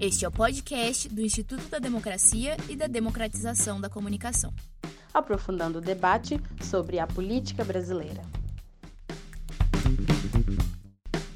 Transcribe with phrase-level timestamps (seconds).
[0.00, 4.54] Este é o podcast do Instituto da Democracia e da Democratização da Comunicação.
[5.12, 8.22] Aprofundando o debate sobre a política brasileira.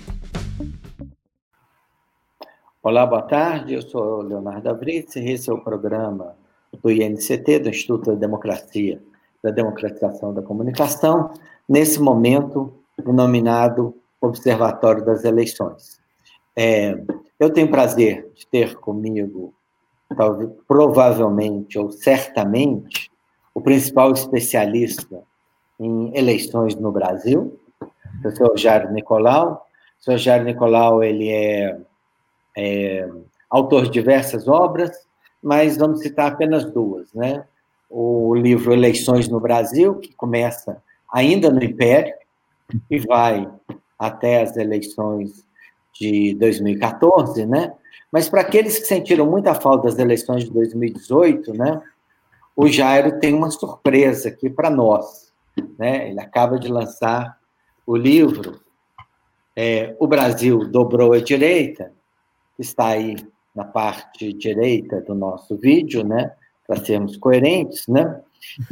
[2.81, 3.75] Olá, boa tarde.
[3.75, 6.37] Eu sou Leonardo Avritz e esse é o programa
[6.81, 9.03] do INCT, do Instituto da Democracia,
[9.43, 11.33] da Democratização da Comunicação,
[11.69, 16.01] nesse momento denominado Observatório das Eleições.
[16.55, 16.97] É,
[17.41, 19.53] eu tenho prazer de ter comigo,
[20.17, 23.11] talvez, provavelmente ou certamente,
[23.53, 25.21] o principal especialista
[25.81, 29.67] em eleições no Brasil, o professor Jair Nicolau.
[30.01, 31.77] O senhor Jair Nicolau ele é,
[32.59, 33.09] é
[33.49, 34.91] autor de diversas obras,
[35.43, 37.45] mas vamos citar apenas duas, né?
[37.89, 42.15] O livro Eleições no Brasil, que começa ainda no Império,
[42.91, 43.49] e vai
[43.99, 45.47] até as eleições
[45.93, 47.73] de 2014, né?
[48.11, 51.81] Mas para aqueles que sentiram muita falta das eleições de 2018, né?
[52.57, 55.33] O Jairo tem uma surpresa aqui para nós,
[55.79, 56.11] né?
[56.11, 57.39] Ele acaba de lançar
[57.87, 58.61] o livro
[59.61, 61.91] é, O Brasil dobrou a direita,
[62.59, 63.17] está aí
[63.55, 66.33] na parte direita do nosso vídeo, né?
[66.67, 68.21] Para sermos coerentes, né?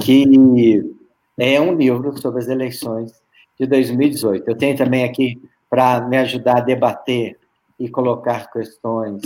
[0.03, 0.84] Que
[1.39, 3.12] é um livro sobre as eleições
[3.59, 4.48] de 2018.
[4.48, 7.39] Eu tenho também aqui, para me ajudar a debater
[7.78, 9.23] e colocar questões,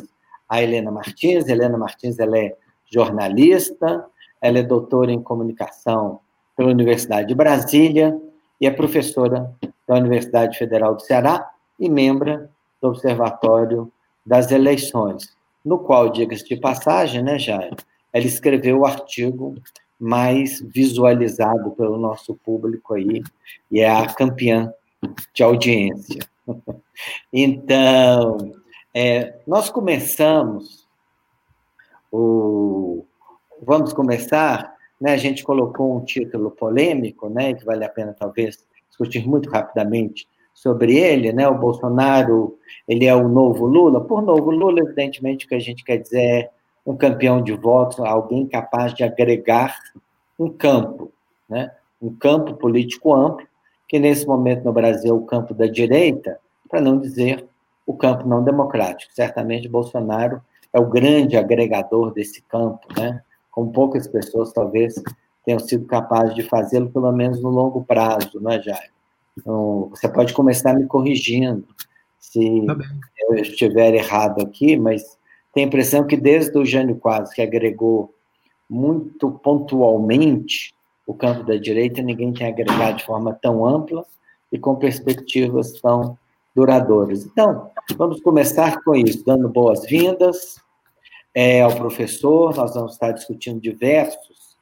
[0.49, 1.49] a Helena Martins.
[1.49, 2.57] Helena Martins ela é
[2.91, 4.05] jornalista,
[4.41, 6.21] ela é doutora em comunicação
[6.57, 8.19] pela Universidade de Brasília
[8.61, 9.55] e é professora
[9.87, 12.49] da Universidade Federal do Ceará e membro
[12.81, 13.91] do Observatório
[14.31, 17.75] das Eleições, no qual, diga-se de passagem, né, Jair,
[18.13, 19.57] ela escreveu o artigo
[19.99, 23.25] mais visualizado pelo nosso público aí,
[23.69, 24.73] e é a campeã
[25.35, 26.21] de audiência.
[27.33, 28.53] Então,
[28.93, 30.87] é, nós começamos
[32.13, 33.07] o.
[33.63, 35.15] Vamos começar, né?
[35.15, 37.55] A gente colocou um título polêmico, né?
[37.55, 38.59] Que vale a pena talvez
[38.89, 40.29] discutir muito rapidamente
[40.61, 41.49] sobre ele, né?
[41.49, 43.99] O Bolsonaro, ele é o novo Lula.
[43.99, 46.51] Por novo Lula, evidentemente, o que a gente quer dizer é
[46.85, 49.75] um campeão de votos, alguém capaz de agregar
[50.39, 51.11] um campo,
[51.49, 51.73] né?
[52.01, 53.47] um campo político amplo,
[53.89, 56.39] que nesse momento no Brasil é o campo da direita,
[56.69, 57.47] para não dizer
[57.87, 59.15] o campo não democrático.
[59.15, 60.43] Certamente Bolsonaro
[60.75, 63.23] é o grande agregador desse campo, né?
[63.51, 64.95] com poucas pessoas talvez
[65.43, 68.91] tenham sido capazes de fazê-lo, pelo menos no longo prazo, não é, Jair?
[69.41, 71.67] Então, você pode começar me corrigindo
[72.19, 72.77] se tá
[73.19, 75.19] eu estiver errado aqui, mas
[75.53, 78.15] tem a impressão que desde o Jânio Quadros, que agregou
[78.69, 80.73] muito pontualmente
[81.07, 84.05] o campo da direita, ninguém tem agregado de forma tão ampla
[84.53, 86.17] e com perspectivas tão
[86.55, 87.25] duradouras.
[87.25, 90.61] Então, vamos começar com isso, dando boas-vindas
[91.35, 92.55] é, ao professor.
[92.55, 94.57] Nós vamos estar discutindo diversos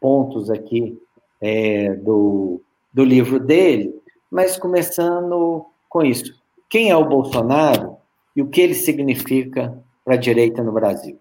[0.00, 0.98] pontos aqui
[1.40, 2.60] é, do,
[2.92, 3.94] do livro dele,
[4.34, 6.34] mas começando com isso.
[6.68, 7.96] Quem é o Bolsonaro
[8.34, 11.20] e o que ele significa para a direita no Brasil?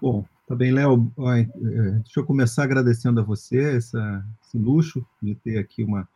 [0.00, 1.12] Bom, Tá bem, Léo.
[1.18, 1.42] É,
[2.04, 6.08] deixa eu começar agradecendo a você essa, esse luxo de ter aqui uma,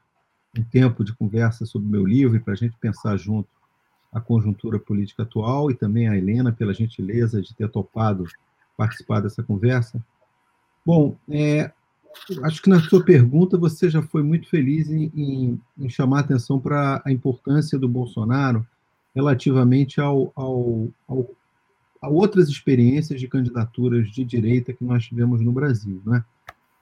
[0.57, 3.49] um tempo de conversa sobre o meu livro e para a gente pensar junto
[4.13, 8.25] a conjuntura política atual e também a Helena pela gentileza de ter topado
[8.77, 10.01] participar dessa conversa.
[10.87, 11.73] Bom, é,
[12.45, 16.59] acho que na sua pergunta você já foi muito feliz em, em, em chamar atenção
[16.59, 18.67] para a importância do Bolsonaro
[19.15, 21.29] relativamente ao, ao, ao
[22.01, 26.01] a outras experiências de candidaturas de direita que nós tivemos no Brasil.
[26.07, 26.25] Né?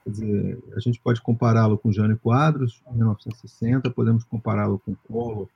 [0.03, 5.49] Quer dizer, a gente pode compará-lo com Jânio Quadros, em 1960, podemos compará-lo com Collor,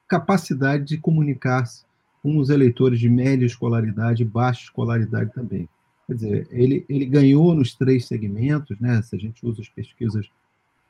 [0.08, 1.86] capacidade de comunicar-se
[2.22, 5.70] com os eleitores de média escolaridade e baixa escolaridade também.
[6.06, 9.02] Quer dizer, ele, ele ganhou nos três segmentos, né?
[9.02, 10.30] se a gente usa as pesquisas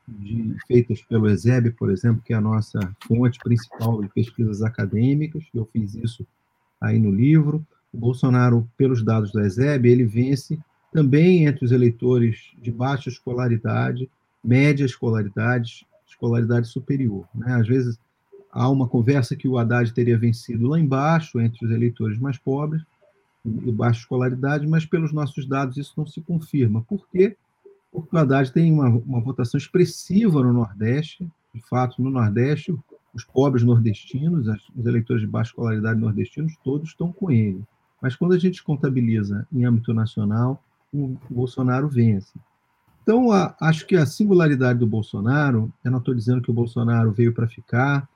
[0.08, 5.44] de, feitas pelo ESEB, por exemplo, que é a nossa fonte principal de pesquisas acadêmicas,
[5.54, 6.26] eu fiz isso
[6.82, 7.66] aí no livro.
[7.94, 10.60] O Bolsonaro, pelos dados do ESEB, ele vence
[10.92, 14.10] também entre os eleitores de baixa escolaridade,
[14.44, 17.28] média escolaridade, escolaridade superior.
[17.34, 17.54] Né?
[17.54, 18.00] Às vezes
[18.52, 22.82] há uma conversa que o Haddad teria vencido lá embaixo, entre os eleitores mais pobres,
[23.46, 26.82] e baixa escolaridade, mas pelos nossos dados isso não se confirma.
[26.82, 27.38] Por quê?
[27.92, 32.76] Porque o Haddad tem uma, uma votação expressiva no Nordeste, de fato, no Nordeste,
[33.14, 37.64] os pobres nordestinos, os eleitores de baixa escolaridade nordestinos, todos estão com ele.
[38.02, 40.62] Mas quando a gente contabiliza em âmbito nacional,
[40.94, 42.34] o Bolsonaro vence.
[43.06, 47.12] Então, a, acho que a singularidade do Bolsonaro, eu não estou dizendo que o Bolsonaro
[47.12, 48.10] veio para ficar,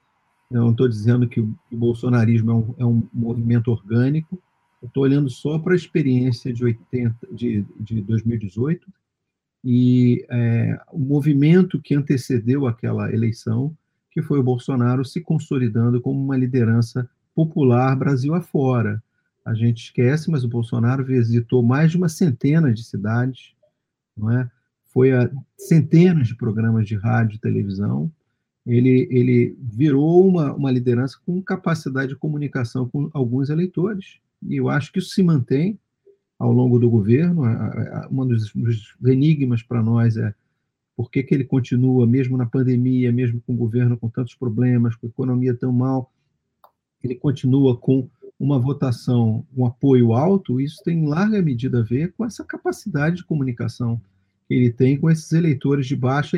[0.50, 4.42] eu não estou dizendo que o, o bolsonarismo é um, é um, movimento orgânico,
[4.82, 8.92] eu estou olhando só para a experiência de, 80, de, de 2018
[9.64, 13.78] e é, o movimento que antecedeu aquela eleição,
[14.10, 19.04] que foi o Bolsonaro se consolidando como uma liderança popular Brasil afora.
[19.46, 23.54] A gente esquece, mas o Bolsonaro visitou mais de uma centena de cidades,
[24.18, 24.50] não é?
[24.92, 28.12] Foi a centenas de programas de rádio e televisão.
[28.66, 34.20] Ele, ele virou uma, uma liderança com capacidade de comunicação com alguns eleitores.
[34.44, 35.80] E eu acho que isso se mantém
[36.38, 37.44] ao longo do governo.
[38.12, 40.34] Um dos, dos enigmas para nós é
[40.96, 44.96] por que, que ele continua, mesmo na pandemia, mesmo com o governo com tantos problemas,
[44.96, 46.12] com a economia tão mal,
[47.02, 50.60] ele continua com uma votação, um apoio alto.
[50.60, 54.02] Isso tem em larga medida a ver com essa capacidade de comunicação
[54.50, 56.38] ele tem com esses eleitores de baixa,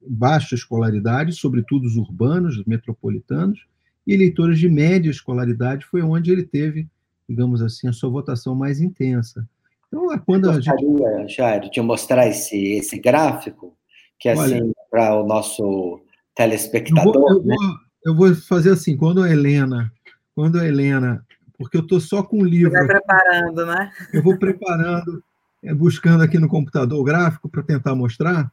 [0.00, 3.66] baixa escolaridade, sobretudo os urbanos, os metropolitanos,
[4.06, 6.86] e eleitores de média escolaridade foi onde ele teve,
[7.28, 9.48] digamos assim, a sua votação mais intensa.
[9.88, 11.34] Então, é quando a gente...
[11.34, 13.76] Jair, de mostrar esse, esse gráfico,
[14.18, 16.00] que é assim, para o nosso
[16.34, 17.14] telespectador...
[17.14, 17.56] Eu vou, eu, né?
[17.56, 19.90] vou, eu vou, fazer assim, quando a Helena,
[20.34, 21.24] quando a Helena,
[21.56, 22.72] porque eu estou só com o livro...
[22.72, 23.90] Você vai preparando, né?
[24.12, 25.24] Eu vou preparando
[25.72, 28.52] buscando aqui no computador gráfico para tentar mostrar,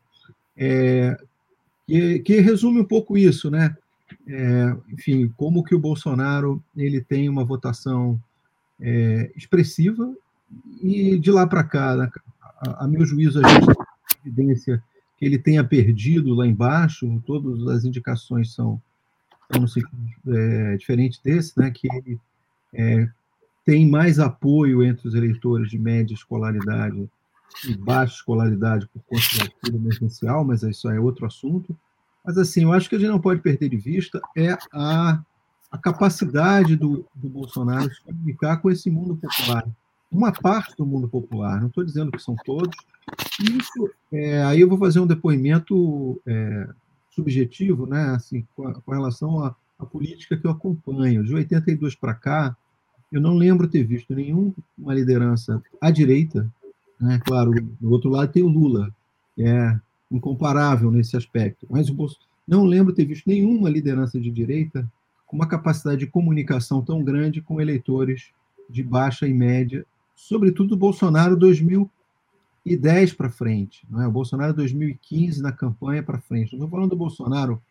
[0.55, 1.17] é,
[1.87, 3.75] que, que, resume um pouco isso, né?
[4.27, 8.21] É, enfim, como que o Bolsonaro ele tem uma votação
[8.79, 10.13] é, expressiva
[10.81, 12.11] e de lá para cá, né,
[12.61, 13.75] a, a, meu juízo, a gente tem
[14.25, 14.83] evidência
[15.17, 18.81] que ele tenha perdido lá embaixo, todas as indicações são,
[19.51, 19.65] são
[20.27, 21.71] é, diferentes desse, né?
[21.71, 22.19] Que ele
[22.73, 23.09] é,
[23.65, 27.09] tem mais apoio entre os eleitores de média escolaridade
[27.65, 31.75] e baixa escolaridade por conta do auxílio emergencial, mas isso é outro assunto.
[32.23, 35.21] Mas, assim, eu acho que a gente não pode perder de vista é a,
[35.71, 39.67] a capacidade do, do Bolsonaro de comunicar com esse mundo popular.
[40.11, 42.75] Uma parte do mundo popular, não estou dizendo que são todos.
[43.39, 46.67] Isso, é, aí eu vou fazer um depoimento é,
[47.09, 51.23] subjetivo, né, assim, com, com relação à política que eu acompanho.
[51.23, 52.55] De 82 para cá,
[53.11, 54.53] eu não lembro ter visto nenhuma
[54.93, 56.49] liderança à direita,
[56.99, 57.19] né?
[57.25, 58.93] claro, do outro lado tem o Lula,
[59.35, 59.79] que é
[60.09, 61.95] incomparável nesse aspecto, mas o
[62.47, 64.89] não lembro ter visto nenhuma liderança de direita
[65.25, 68.31] com uma capacidade de comunicação tão grande com eleitores
[68.69, 69.85] de baixa e média,
[70.15, 74.07] sobretudo o Bolsonaro 2010 para frente, não é?
[74.07, 76.53] o Bolsonaro 2015 na campanha para frente.
[76.53, 77.61] Não estou falando do Bolsonaro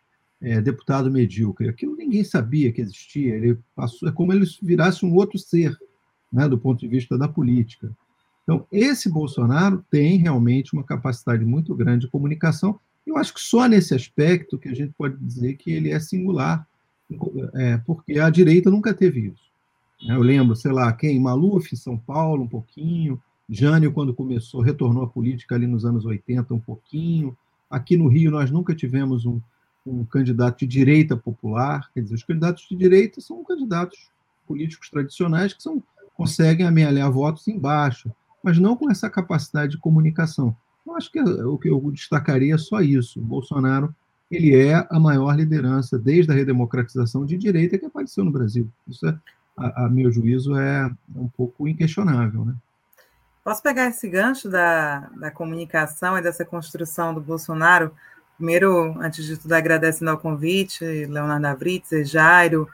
[0.41, 1.69] é, deputado medíocre.
[1.69, 3.35] Aquilo ninguém sabia que existia.
[3.35, 5.77] Ele passou, é como ele virasse um outro ser,
[6.31, 7.91] né, do ponto de vista da política.
[8.43, 12.79] Então, esse Bolsonaro tem realmente uma capacidade muito grande de comunicação.
[13.05, 16.67] Eu acho que só nesse aspecto que a gente pode dizer que ele é singular,
[17.55, 19.51] é, porque a direita nunca teve isso.
[20.07, 21.19] Eu lembro, sei lá, quem?
[21.19, 23.21] Maluf, São Paulo, um pouquinho.
[23.47, 27.37] Jânio, quando começou, retornou à política ali nos anos 80, um pouquinho.
[27.69, 29.39] Aqui no Rio, nós nunca tivemos um,
[29.85, 34.09] um candidato de direita popular, quer dizer, os candidatos de direita são candidatos
[34.47, 35.81] políticos tradicionais que são,
[36.15, 38.11] conseguem amealhar votos embaixo,
[38.43, 40.55] mas não com essa capacidade de comunicação.
[40.85, 43.19] Eu acho que o que eu destacaria é só isso.
[43.19, 43.93] O Bolsonaro
[44.31, 48.69] ele é a maior liderança desde a redemocratização de direita que apareceu no Brasil.
[48.87, 49.17] Isso, é,
[49.57, 52.45] a, a meu juízo, é um pouco inquestionável.
[52.45, 52.55] Né?
[53.43, 57.91] Posso pegar esse gancho da, da comunicação e dessa construção do Bolsonaro
[58.41, 62.67] Primeiro, antes de tudo, agradecendo ao convite, Leonardo Avritz, Jairo,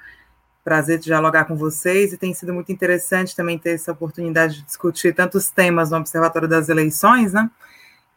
[0.64, 4.64] prazer de dialogar com vocês, e tem sido muito interessante também ter essa oportunidade de
[4.64, 7.52] discutir tantos temas no Observatório das Eleições, né?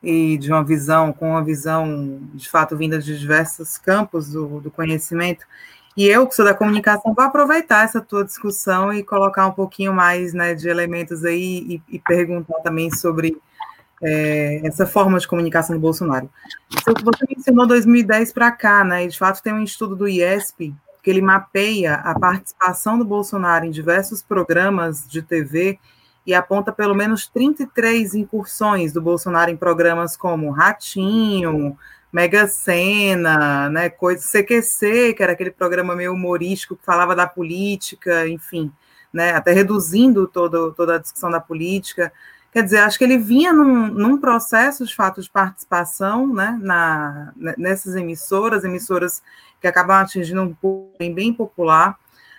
[0.00, 4.70] E de uma visão, com uma visão, de fato, vinda de diversos campos do, do
[4.70, 5.44] conhecimento.
[5.96, 9.92] E eu, que sou da comunicação, vou aproveitar essa tua discussão e colocar um pouquinho
[9.92, 13.36] mais né, de elementos aí e, e perguntar também sobre
[14.02, 16.30] é, essa forma de comunicação do Bolsonaro.
[16.70, 19.04] Você mencionou 2010 para cá, né?
[19.04, 23.64] E de fato tem um estudo do IESP que ele mapeia a participação do Bolsonaro
[23.64, 25.78] em diversos programas de TV
[26.26, 31.76] e aponta pelo menos 33 incursões do Bolsonaro em programas como Ratinho,
[32.12, 38.28] Mega Sena, né, coisa CQC, que era aquele programa meio humorístico que falava da política,
[38.28, 38.70] enfim,
[39.12, 42.12] né, até reduzindo todo, toda a discussão da política.
[42.52, 47.32] Quer dizer, acho que ele vinha num, num processo de fato de participação né, na,
[47.56, 49.22] nessas emissoras, emissoras
[49.60, 51.96] que acabam atingindo um público bem popular.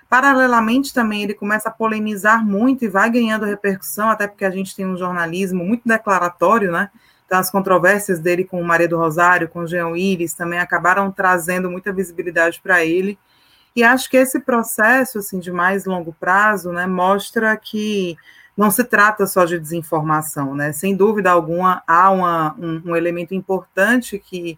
[0.10, 4.76] Paralelamente, também, ele começa a polemizar muito e vai ganhando repercussão, até porque a gente
[4.76, 6.90] tem um jornalismo muito declaratório, né?
[7.26, 11.94] Então, as controvérsias dele com Maria do Rosário, com Jean Willis, também acabaram trazendo muita
[11.94, 13.18] visibilidade para ele.
[13.74, 18.18] E acho que esse processo, assim, de mais longo prazo, né, mostra que
[18.58, 20.72] não se trata só de desinformação, né?
[20.72, 24.58] Sem dúvida alguma, há uma, um, um elemento importante que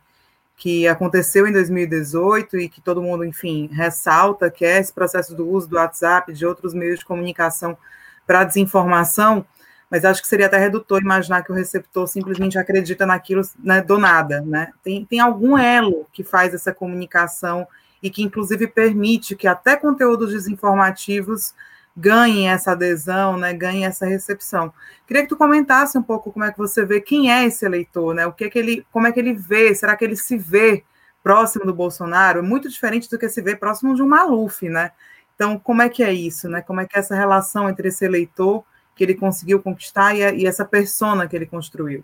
[0.55, 5.47] que aconteceu em 2018 e que todo mundo, enfim, ressalta, que é esse processo do
[5.47, 7.77] uso do WhatsApp, de outros meios de comunicação
[8.25, 9.45] para desinformação,
[9.89, 13.97] mas acho que seria até redutor imaginar que o receptor simplesmente acredita naquilo né, do
[13.97, 14.71] nada, né?
[14.83, 17.67] Tem, tem algum elo que faz essa comunicação
[18.01, 21.53] e que, inclusive, permite que até conteúdos desinformativos
[21.95, 24.73] ganhem essa adesão, né, ganhem essa recepção.
[25.07, 28.15] Queria que tu comentasse um pouco como é que você vê quem é esse eleitor,
[28.15, 28.25] né?
[28.25, 29.73] O que é que ele, como é que ele vê?
[29.75, 30.83] Será que ele se vê
[31.21, 32.39] próximo do Bolsonaro?
[32.39, 34.91] É muito diferente do que se vê próximo de um Maluf, né?
[35.35, 36.61] Então, como é que é isso, né?
[36.61, 38.63] Como é que é essa relação entre esse eleitor
[38.95, 42.03] que ele conseguiu conquistar e, a, e essa persona que ele construiu?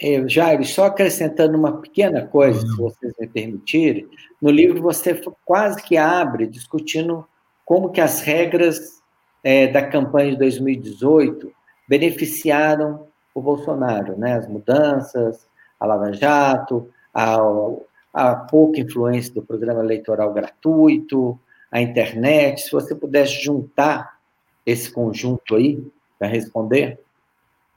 [0.00, 4.08] É, Jair, só acrescentando uma pequena coisa, se vocês me permitirem,
[4.40, 7.26] no livro você quase que abre discutindo
[7.68, 9.02] como que as regras
[9.44, 11.52] é, da campanha de 2018
[11.86, 14.38] beneficiaram o Bolsonaro, né?
[14.38, 15.46] As mudanças,
[15.78, 17.36] a Lava Jato, a,
[18.14, 21.38] a pouca influência do programa eleitoral gratuito,
[21.70, 22.62] a internet.
[22.62, 24.18] Se você pudesse juntar
[24.64, 25.86] esse conjunto aí
[26.18, 26.98] para responder.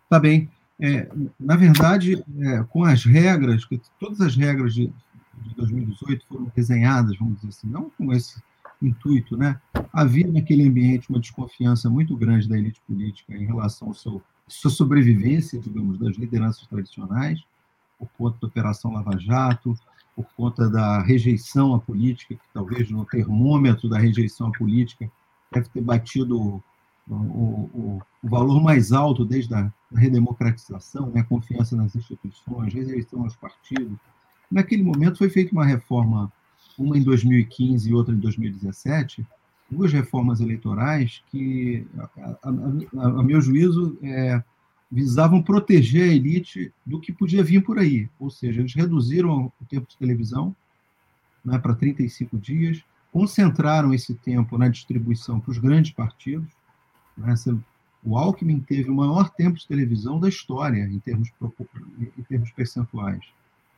[0.10, 0.50] Tá bem.
[0.80, 1.06] É,
[1.38, 3.68] na verdade, é, com as regras,
[4.00, 8.42] todas as regras de, de 2018 foram desenhadas, vamos dizer assim, não com esse
[8.82, 9.60] intuito, né?
[9.94, 14.22] Havia naquele ambiente uma desconfiança muito grande da elite política em relação ao seu
[14.52, 17.42] sua sobrevivência, digamos, das lideranças tradicionais,
[17.98, 19.78] por conta da Operação Lava Jato,
[20.14, 25.10] por conta da rejeição à política, que talvez no termômetro da rejeição à política
[25.52, 26.64] deve ter batido o,
[27.10, 31.22] o, o valor mais alto desde a redemocratização, né?
[31.22, 33.98] a confiança nas instituições, rejeição aos partidos.
[34.52, 36.32] Naquele momento foi feita uma reforma
[36.78, 39.26] uma em 2015 e outra em 2017,
[39.70, 44.44] duas reformas eleitorais que, a, a, a meu juízo, é,
[44.92, 48.10] visavam proteger a elite do que podia vir por aí.
[48.20, 50.56] Ou seja, eles reduziram o tempo de televisão
[51.44, 56.50] né, para 35 dias, concentraram esse tempo na distribuição para os grandes partidos.
[57.18, 57.34] Né,
[58.04, 61.30] o Alckmin teve o maior tempo de televisão da história, em termos,
[62.18, 63.24] em termos percentuais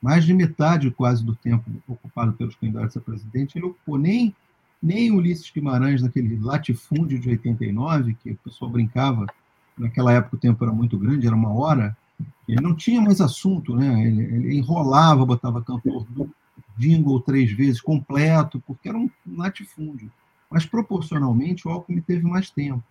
[0.03, 4.35] mais de metade quase do tempo ocupado pelos candidatos a presidente, ele ocupou nem,
[4.81, 9.25] nem Ulisses Guimarães naquele latifúndio de 89, que o pessoal brincava,
[9.77, 11.95] naquela época o tempo era muito grande, era uma hora,
[12.49, 14.05] ele não tinha mais assunto, né?
[14.05, 16.29] ele, ele enrolava, botava cantor do
[16.77, 20.11] jingle três vezes completo, porque era um latifúndio.
[20.51, 22.83] Mas proporcionalmente o Alckmin teve mais tempo.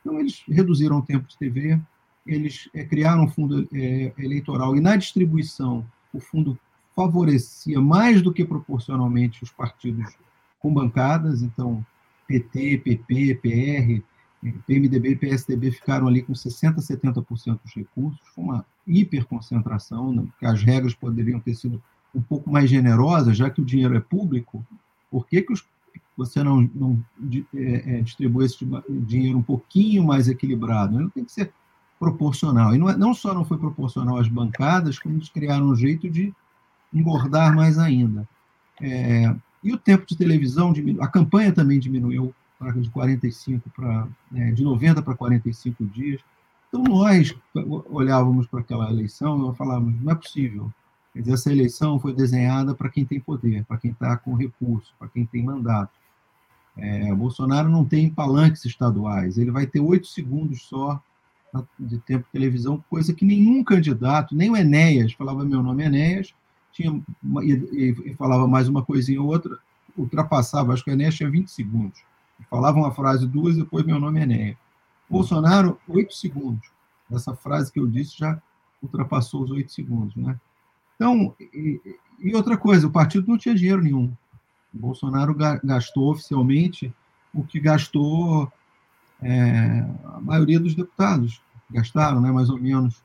[0.00, 1.80] Então eles reduziram o tempo de TV,
[2.24, 6.58] eles é, criaram um fundo é, eleitoral e na distribuição o fundo
[6.94, 10.16] favorecia mais do que proporcionalmente os partidos
[10.58, 11.84] com bancadas, então
[12.26, 14.02] PT, PP, PR,
[14.66, 20.24] PMDB e PSDB ficaram ali com 60%, 70% dos recursos, foi uma hiperconcentração, né?
[20.42, 21.82] as regras poderiam ter sido
[22.14, 24.64] um pouco mais generosas, já que o dinheiro é público,
[25.10, 25.64] por que, que os,
[26.16, 27.04] você não, não
[27.54, 30.98] é, é, distribui esse dinheiro um pouquinho mais equilibrado?
[30.98, 31.52] Ele tem que ser
[32.00, 32.74] proporcional.
[32.74, 36.08] E não, é, não só não foi proporcional às bancadas, como eles criaram um jeito
[36.08, 36.34] de
[36.92, 38.26] engordar mais ainda.
[38.80, 42.34] É, e o tempo de televisão, a campanha também diminuiu
[42.76, 46.20] de 45 para de 90 para 45 dias.
[46.68, 47.34] Então nós
[47.90, 50.72] olhávamos para aquela eleição e falávamos, não é possível.
[51.12, 54.94] Quer dizer, essa eleição foi desenhada para quem tem poder, para quem está com recurso,
[54.98, 55.92] para quem tem mandato.
[56.76, 61.02] É, Bolsonaro não tem palanques estaduais, ele vai ter oito segundos só
[61.78, 65.86] de tempo de televisão, coisa que nenhum candidato, nem o Enéas, falava meu nome é
[65.86, 66.34] Enéas,
[66.72, 69.58] tinha uma, e, e, falava mais uma coisinha ou outra,
[69.96, 72.00] ultrapassava, acho que o Enéas tinha 20 segundos.
[72.48, 74.56] Falava uma frase duas, depois meu nome é Enéas.
[75.08, 76.70] Bolsonaro, oito segundos.
[77.10, 78.40] Essa frase que eu disse já
[78.82, 80.14] ultrapassou os oito segundos.
[80.14, 80.38] Né?
[80.94, 81.80] Então, e,
[82.20, 84.12] e outra coisa, o partido não tinha dinheiro nenhum.
[84.72, 86.92] O Bolsonaro gastou oficialmente
[87.34, 88.50] o que gastou
[89.22, 93.02] é, a maioria dos deputados gastaram, né, mais ou menos,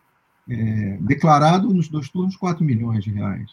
[0.50, 3.52] é, declarado nos dois turnos 4 milhões de reais.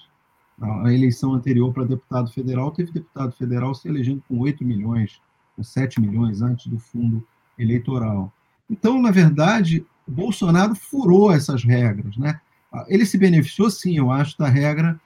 [0.61, 5.21] A eleição anterior para deputado federal teve deputado federal se elegendo com 8 milhões,
[5.57, 7.27] com 7 milhões antes do fundo
[7.59, 8.33] eleitoral.
[8.71, 12.17] Então, na verdade, Bolsonaro furou essas regras.
[12.17, 12.41] Né?
[12.87, 15.01] Ele se beneficiou, sim, eu acho, da regra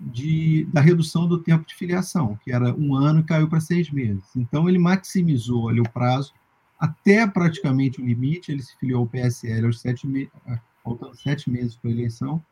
[0.00, 3.90] de, da redução do tempo de filiação, que era um ano e caiu para seis
[3.90, 4.24] meses.
[4.34, 6.32] Então, ele maximizou ali o prazo
[6.78, 10.30] até praticamente o limite, ele se filiou ao PSL aos sete meses,
[10.84, 12.42] faltando sete meses para a eleição,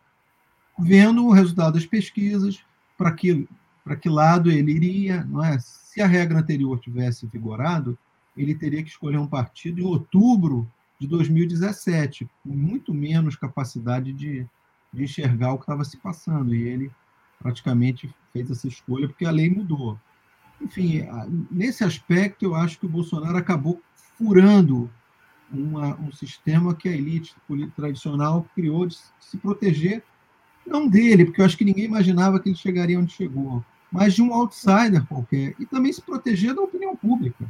[0.79, 2.65] vendo o resultado das pesquisas,
[2.99, 3.49] para que,
[3.85, 5.25] para que lado ele iria.
[5.25, 5.59] Não é?
[5.61, 7.97] Se a regra anterior tivesse vigorado,
[8.37, 10.69] ele teria que escolher um partido em outubro
[10.99, 14.47] de 2017, com muito menos capacidade de,
[14.93, 16.55] de enxergar o que estava se passando.
[16.55, 16.91] E ele
[17.39, 19.99] praticamente fez essa escolha porque a lei mudou.
[20.61, 21.07] Enfim,
[21.51, 23.81] nesse aspecto, eu acho que o Bolsonaro acabou
[24.17, 24.91] furando
[25.51, 27.35] uma, um sistema que a elite
[27.75, 30.03] tradicional criou de se proteger,
[30.67, 34.23] não dele, porque eu acho que ninguém imaginava que ele chegaria onde chegou, mas de
[34.23, 37.47] um outsider qualquer, e também se proteger da opinião pública.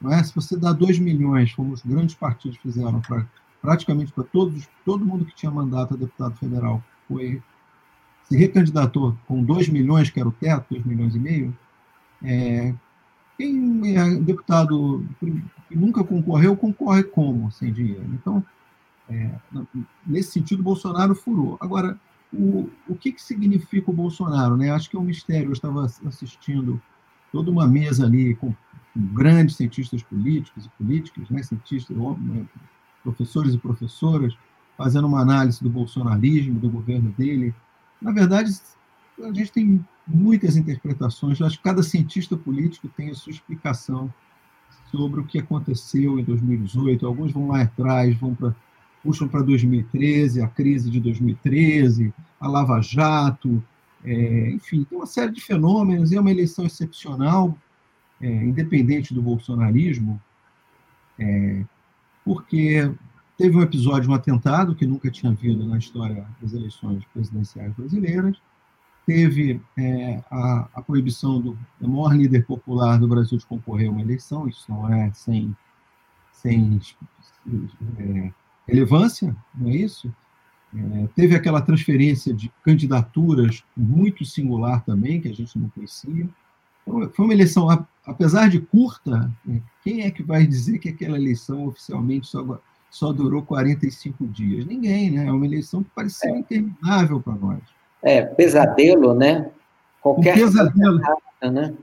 [0.00, 0.22] Não é?
[0.22, 3.26] Se você dá 2 milhões, como os grandes partidos fizeram, para
[3.60, 7.42] praticamente para todos, todo mundo que tinha mandato a deputado federal foi
[8.24, 11.56] se recandidatou com 2 milhões, que era o teto, 2 milhões e meio,
[12.22, 12.74] é,
[13.36, 18.04] quem é deputado que nunca concorreu, concorre como sem dinheiro?
[18.14, 18.44] Então,
[19.08, 19.30] é,
[20.06, 21.58] nesse sentido, Bolsonaro furou.
[21.60, 21.98] Agora,
[22.32, 24.56] o, o que, que significa o Bolsonaro?
[24.56, 24.70] Né?
[24.70, 25.48] Acho que é um mistério.
[25.48, 26.80] Eu estava assistindo
[27.32, 28.52] toda uma mesa ali com,
[28.92, 31.42] com grandes cientistas políticos e políticas, né?
[31.42, 32.46] cientistas, né?
[33.02, 34.34] professores e professoras,
[34.76, 37.54] fazendo uma análise do bolsonarismo, do governo dele,
[38.00, 38.52] na verdade,
[39.22, 41.38] a gente tem muitas interpretações.
[41.38, 44.12] Eu acho que cada cientista político tem a sua explicação
[44.90, 47.06] sobre o que aconteceu em 2018.
[47.06, 48.54] Alguns vão lá atrás, vão para
[49.02, 53.62] puxam para 2013, a crise de 2013, a Lava Jato,
[54.02, 56.10] é, enfim, tem uma série de fenômenos.
[56.10, 57.58] É uma eleição excepcional,
[58.18, 60.18] é, independente do bolsonarismo,
[61.18, 61.64] é,
[62.24, 62.90] porque
[63.36, 68.40] Teve um episódio, um atentado, que nunca tinha havido na história das eleições presidenciais brasileiras.
[69.06, 73.92] Teve é, a, a, proibição do, do maior líder popular do Brasil de concorrer a
[73.92, 75.54] uma eleição, isso não é sem,
[76.32, 76.80] sem
[77.98, 78.32] é,
[78.66, 80.12] relevância, não é isso?
[80.74, 86.28] É, teve aquela transferência de candidaturas muito singular também, que a gente não conhecia.
[86.82, 87.68] Então, foi uma eleição,
[88.06, 92.58] apesar de curta, né, quem é que vai dizer que aquela eleição oficialmente só
[92.94, 94.64] só durou 45 dias?
[94.64, 95.26] Ninguém, né?
[95.26, 96.38] É uma eleição que parecia é.
[96.38, 97.60] interminável para nós.
[98.04, 99.50] É, pesadelo, né?
[100.00, 101.00] Qualquer um pesadelo.
[101.00, 101.74] Rápida, né?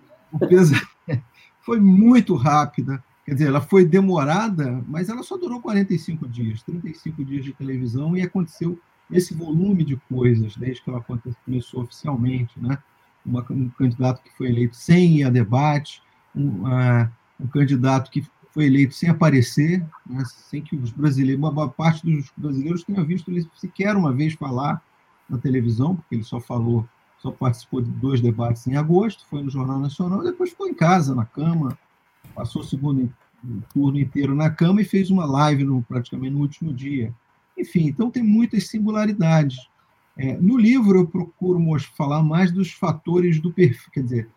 [0.47, 0.75] Pesa...
[1.61, 3.03] Foi muito rápida.
[3.25, 8.17] Quer dizer, ela foi demorada, mas ela só durou 45 dias, 35 dias de televisão,
[8.17, 8.79] e aconteceu
[9.11, 11.05] esse volume de coisas desde que ela
[11.45, 12.79] começou oficialmente, né?
[13.23, 16.01] Uma, um candidato que foi eleito sem ir a debate,
[16.35, 17.07] um, uh,
[17.39, 22.03] um candidato que foi eleito sem aparecer, né, sem que os brasileiros, uma boa parte
[22.03, 24.81] dos brasileiros tenha visto ele sequer uma vez falar
[25.31, 29.49] na televisão, porque ele só falou, só participou de dois debates em agosto, foi no
[29.49, 31.77] Jornal Nacional, depois ficou em casa, na cama,
[32.35, 33.11] passou o segundo
[33.73, 37.13] turno inteiro na cama e fez uma live no, praticamente no último dia.
[37.57, 39.57] Enfim, então tem muitas singularidades.
[40.17, 41.59] É, no livro eu procuro
[41.95, 44.29] falar mais dos fatores do perfil, quer dizer,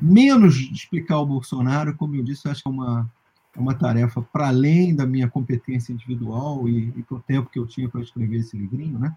[0.00, 3.10] menos explicar o Bolsonaro, como eu disse, acho que é uma
[3.54, 7.58] é uma tarefa para além da minha competência individual e, e para o tempo que
[7.58, 9.14] eu tinha para escrever esse livrinho, né?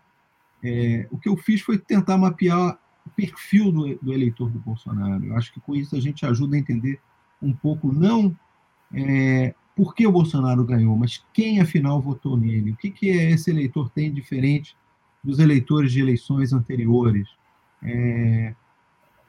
[0.66, 5.24] É, o que eu fiz foi tentar mapear o perfil do, do, eleitor do Bolsonaro.
[5.26, 7.00] Eu acho que com isso a gente ajuda a entender
[7.42, 8.36] um pouco não
[8.94, 12.72] é, por que o Bolsonaro ganhou, mas quem afinal votou nele.
[12.72, 14.76] O que, que esse eleitor tem diferente
[15.24, 17.28] dos eleitores de eleições anteriores?
[17.84, 18.56] É,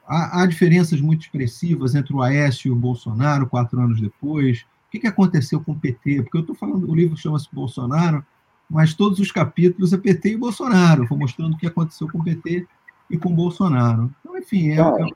[0.07, 4.89] há, há diferenças muito expressivas entre o Aécio e o Bolsonaro quatro anos depois o
[4.89, 6.23] que, que aconteceu com o PT?
[6.23, 8.25] Porque eu estou falando, o livro chama-se Bolsonaro,
[8.69, 12.23] mas todos os capítulos é PT e Bolsonaro, vou mostrando o que aconteceu com o
[12.23, 12.65] PT
[13.09, 14.11] e com o Bolsonaro.
[14.19, 15.09] Então, enfim, é, então, é...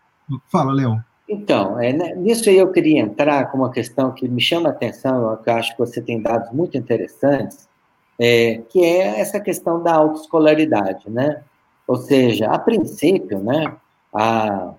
[0.48, 1.04] fala, Léo.
[1.28, 4.72] Então, é, né, nisso aí eu queria entrar com uma questão que me chama a
[4.72, 7.70] atenção, que eu acho que você tem dados muito interessantes,
[8.20, 11.42] é, que é essa questão da autoescolaridade, né?
[11.88, 13.76] Ou seja, a princípio, né,
[14.14, 14.74] a,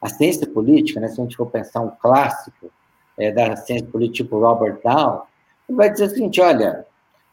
[0.00, 2.70] a ciência política, né, se a gente for pensar um clássico,
[3.18, 4.80] é, da ciência política, tipo Robert
[5.68, 6.86] ele vai dizer o seguinte: olha,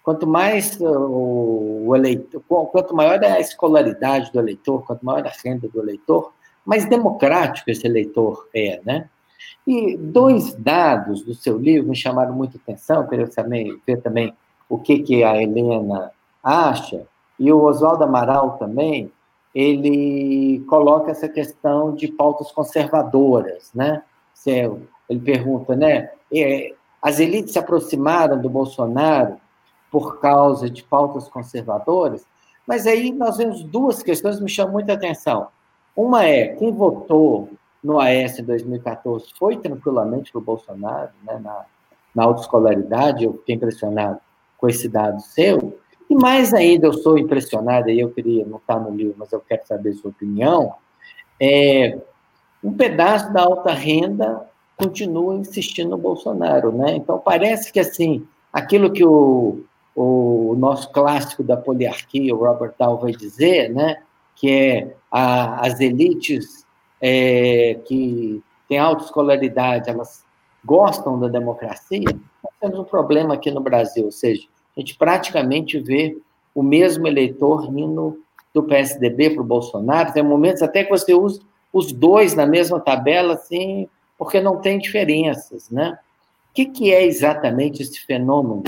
[0.06, 5.32] quanto mais o, o eleitor, quanto maior é a escolaridade do eleitor, quanto maior a
[5.44, 6.32] renda do eleitor,
[6.64, 9.10] mais democrático esse eleitor é, né?
[9.66, 14.32] E dois dados do seu livro me chamaram muita atenção, eu queria saber, ver também
[14.70, 16.12] o que, que a Helena
[16.44, 17.08] acha,
[17.40, 19.12] e o Oswaldo Amaral também,
[19.56, 24.04] ele coloca essa questão de pautas conservadoras, né?
[24.46, 26.12] Ele pergunta, né?
[26.32, 29.38] É, as elites se aproximaram do Bolsonaro
[29.96, 32.28] por causa de pautas conservadoras,
[32.68, 35.48] mas aí nós vemos duas questões que me chamam muita atenção.
[35.96, 37.50] Uma é, quem votou
[37.82, 41.64] no AS em 2014 foi tranquilamente para o Bolsonaro, né, na,
[42.14, 44.20] na autoescolaridade, eu fiquei impressionado
[44.58, 45.80] com esse dado seu,
[46.10, 49.40] e mais ainda eu sou impressionado, e eu queria, não está no livro, mas eu
[49.40, 50.74] quero saber sua opinião,
[51.42, 51.98] é,
[52.62, 56.98] um pedaço da alta renda continua insistindo no Bolsonaro, né?
[56.98, 59.64] Então parece que assim, aquilo que o,
[59.96, 63.98] o nosso clássico da poliarquia, o Robert Dahl, vai dizer, né?
[64.36, 66.66] Que é a, as elites
[67.00, 70.26] é, que têm alta escolaridade, elas
[70.64, 72.04] gostam da democracia.
[72.44, 76.18] Nós temos um problema aqui no Brasil, ou seja, a gente praticamente vê
[76.54, 78.20] o mesmo eleitor indo
[78.54, 80.12] do PSDB para o Bolsonaro.
[80.12, 84.80] Tem momentos até que você usa os dois na mesma tabela, assim, porque não tem
[84.80, 85.98] diferenças, né?
[86.50, 88.64] O que, que é exatamente esse fenômeno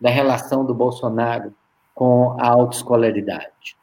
[0.00, 1.54] da relação do Bolsonaro
[1.94, 3.76] com a autoescolaridade?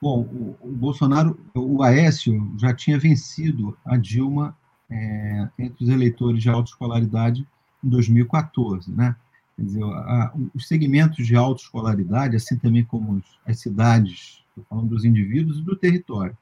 [0.00, 4.56] Bom, o, Bolsonaro, o Aécio já tinha vencido a Dilma
[4.88, 7.46] é, entre os eleitores de autoescolaridade
[7.82, 9.16] em 2014, né?
[9.56, 15.04] Quer dizer, a, os segmentos de autoescolaridade, assim também como as cidades, estou falando dos
[15.04, 16.36] indivíduos e do território,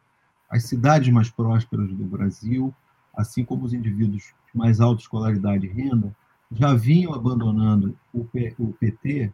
[0.51, 2.75] as cidades mais prósperas do Brasil,
[3.17, 6.15] assim como os indivíduos de mais alta escolaridade e renda,
[6.51, 9.33] já vinham abandonando o, PT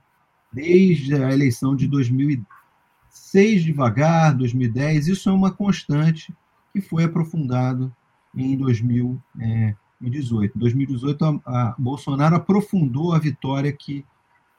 [0.52, 5.08] desde a eleição de 2006 devagar, 2010.
[5.08, 6.34] Isso é uma constante
[6.72, 7.94] que foi aprofundado
[8.34, 10.56] em 2018.
[10.56, 14.04] Em 2018, a, a Bolsonaro aprofundou a vitória que,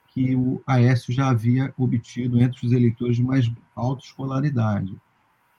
[0.09, 4.95] que o Aécio já havia obtido entre os eleitores de mais alta escolaridade.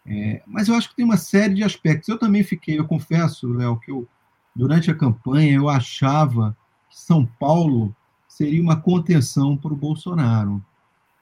[0.06, 2.08] É, mas eu acho que tem uma série de aspectos.
[2.08, 4.06] Eu também fiquei, eu confesso, Léo, que eu,
[4.54, 6.56] durante a campanha eu achava
[6.94, 7.94] São Paulo
[8.28, 10.64] seria uma contenção para o Bolsonaro.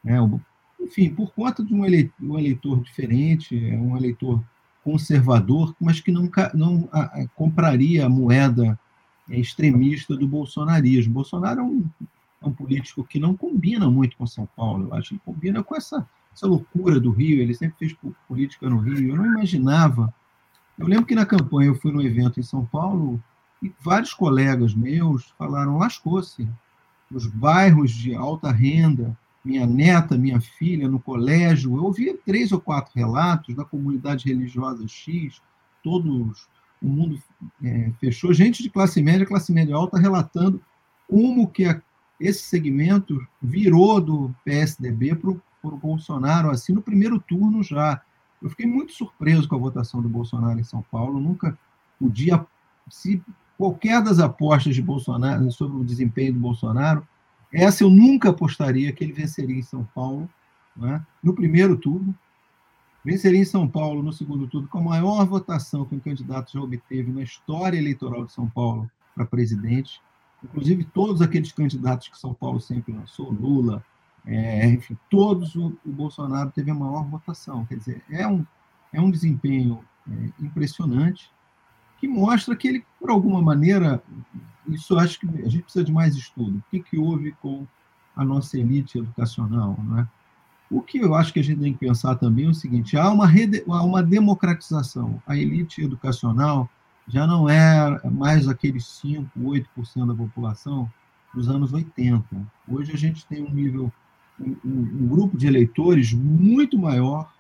[0.05, 0.17] Né?
[0.79, 4.45] Enfim, por conta de um eleitor, um eleitor diferente, é um eleitor
[4.85, 8.79] conservador, mas que não, não a, a, compraria a moeda
[9.29, 11.15] extremista do bolsonarismo.
[11.15, 11.85] Bolsonaro é um,
[12.43, 15.75] é um político que não combina muito com São Paulo, eu acho que combina com
[15.75, 19.11] essa essa loucura do Rio, ele sempre fez política no Rio.
[19.11, 20.15] Eu não imaginava.
[20.79, 23.23] Eu lembro que na campanha eu fui num evento em São Paulo
[23.63, 26.49] e vários colegas meus falaram: lascou-se.
[27.11, 31.77] Os bairros de alta renda, minha neta, minha filha no colégio.
[31.77, 35.41] Eu ouvi três ou quatro relatos da comunidade religiosa X,
[35.83, 36.49] todos,
[36.81, 37.19] o mundo
[37.63, 38.33] é, fechou.
[38.33, 40.61] Gente de classe média, classe média alta, relatando
[41.09, 41.81] como que a,
[42.19, 48.01] esse segmento virou do PSDB para o Bolsonaro, assim, no primeiro turno já.
[48.41, 51.21] Eu fiquei muito surpreso com a votação do Bolsonaro em São Paulo.
[51.21, 51.57] Nunca
[51.99, 52.45] podia,
[52.89, 53.23] se
[53.57, 57.07] qualquer das apostas de Bolsonaro sobre o desempenho do Bolsonaro,
[57.53, 60.29] essa eu nunca apostaria que ele venceria em São Paulo,
[60.77, 61.05] né?
[61.23, 62.15] no primeiro turno.
[63.05, 66.61] Venceria em São Paulo no segundo turno com a maior votação que um candidato já
[66.61, 70.01] obteve na história eleitoral de São Paulo para presidente.
[70.43, 73.85] Inclusive, todos aqueles candidatos que São Paulo sempre lançou, Lula,
[74.25, 77.65] é, enfim, todos o, o, Bolsonaro teve a maior votação.
[77.67, 78.47] Quer dizer, é um,
[78.93, 81.31] é um desempenho é, impressionante
[82.03, 84.03] que mostra que ele, por alguma maneira,
[84.67, 86.59] isso acho que a gente precisa de mais estudo.
[86.59, 87.65] O que, que houve com
[88.17, 90.09] a nossa elite educacional, não é?
[90.69, 93.09] O que eu acho que a gente tem que pensar também é o seguinte: há
[93.09, 95.23] uma, rede, há uma democratização.
[95.29, 96.69] A elite educacional
[97.07, 100.91] já não é mais aqueles 5, 8% da população
[101.33, 102.27] dos anos 80.
[102.67, 103.93] Hoje a gente tem um nível
[104.41, 107.33] um, um, grupo de eleitores muito maior,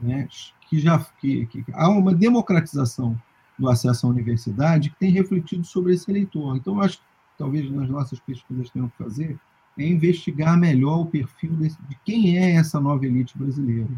[0.00, 0.26] né,
[0.66, 3.20] que já que, que, há uma democratização
[3.58, 6.56] do acesso à universidade que tem refletido sobre esse eleitor.
[6.56, 7.04] Então, acho que
[7.38, 9.38] talvez nas nossas pesquisas tenham que fazer
[9.78, 13.90] é investigar melhor o perfil desse, de quem é essa nova elite brasileira.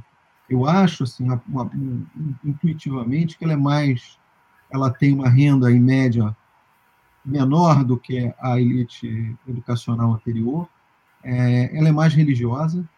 [0.51, 1.71] Eu acho, assim, uma,
[2.45, 4.19] intuitivamente, que ela é mais,
[4.71, 6.37] ela tem uma renda em média
[7.25, 10.69] menor do que a elite educacional anterior,
[11.23, 12.89] é, ela é mais religiosa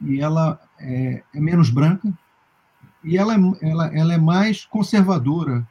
[0.00, 2.12] e ela é, é menos branca
[3.04, 5.66] e ela, é, ela, ela é mais conservadora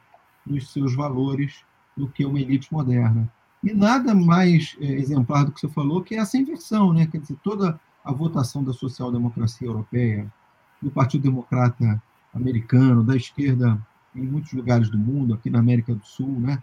[0.48, 1.64] nos seus valores
[1.96, 3.30] do que uma elite moderna.
[3.62, 7.06] E nada mais é, exemplar do que você falou, que é essa inversão, né?
[7.06, 10.32] Quer dizer, toda a votação da social-democracia europeia,
[10.80, 12.00] do Partido Democrata
[12.32, 13.80] americano, da esquerda
[14.14, 16.62] em muitos lugares do mundo, aqui na América do Sul, né?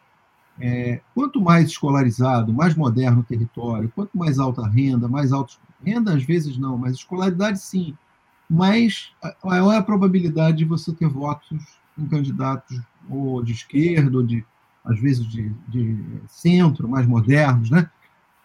[0.58, 6.13] É, quanto mais escolarizado, mais moderno o território, quanto mais alta renda, mais alta renda
[6.13, 7.95] às vezes não, mas escolaridade sim,
[8.50, 9.12] mas
[9.43, 14.44] maior é a probabilidade de você ter votos em candidatos ou de esquerda, ou de,
[14.84, 17.89] às vezes, de, de centro, mais modernos, né?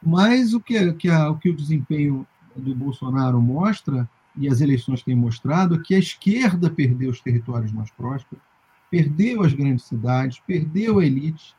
[0.02, 5.02] Mas o que, que a, o que o desempenho do Bolsonaro mostra, e as eleições
[5.02, 8.42] têm mostrado, é que a esquerda perdeu os territórios mais prósperos,
[8.90, 11.54] perdeu as grandes cidades, perdeu a elite,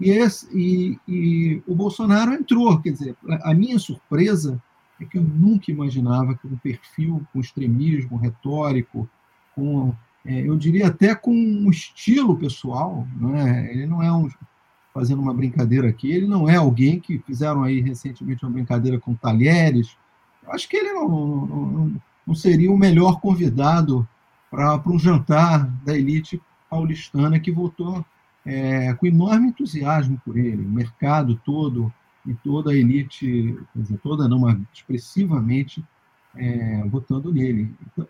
[0.00, 2.80] e, esse, e, e o Bolsonaro entrou.
[2.80, 4.60] Quer dizer, a minha surpresa
[5.00, 9.08] é que eu nunca imaginava que um perfil com extremismo retórico,
[9.54, 13.68] com, é, eu diria até com um estilo pessoal, né?
[13.72, 14.28] ele não é um,
[14.94, 19.14] fazendo uma brincadeira aqui, ele não é alguém que fizeram aí recentemente uma brincadeira com
[19.14, 19.96] Talheres.
[20.42, 24.06] Eu acho que ele não, não, não seria o melhor convidado
[24.50, 28.04] para um jantar da elite paulistana que votou
[28.44, 31.92] é, com enorme entusiasmo por ele, o mercado todo
[32.26, 35.84] e toda a elite, quer dizer, toda não, mas expressivamente
[36.34, 37.74] é, votando nele.
[37.86, 38.06] Então,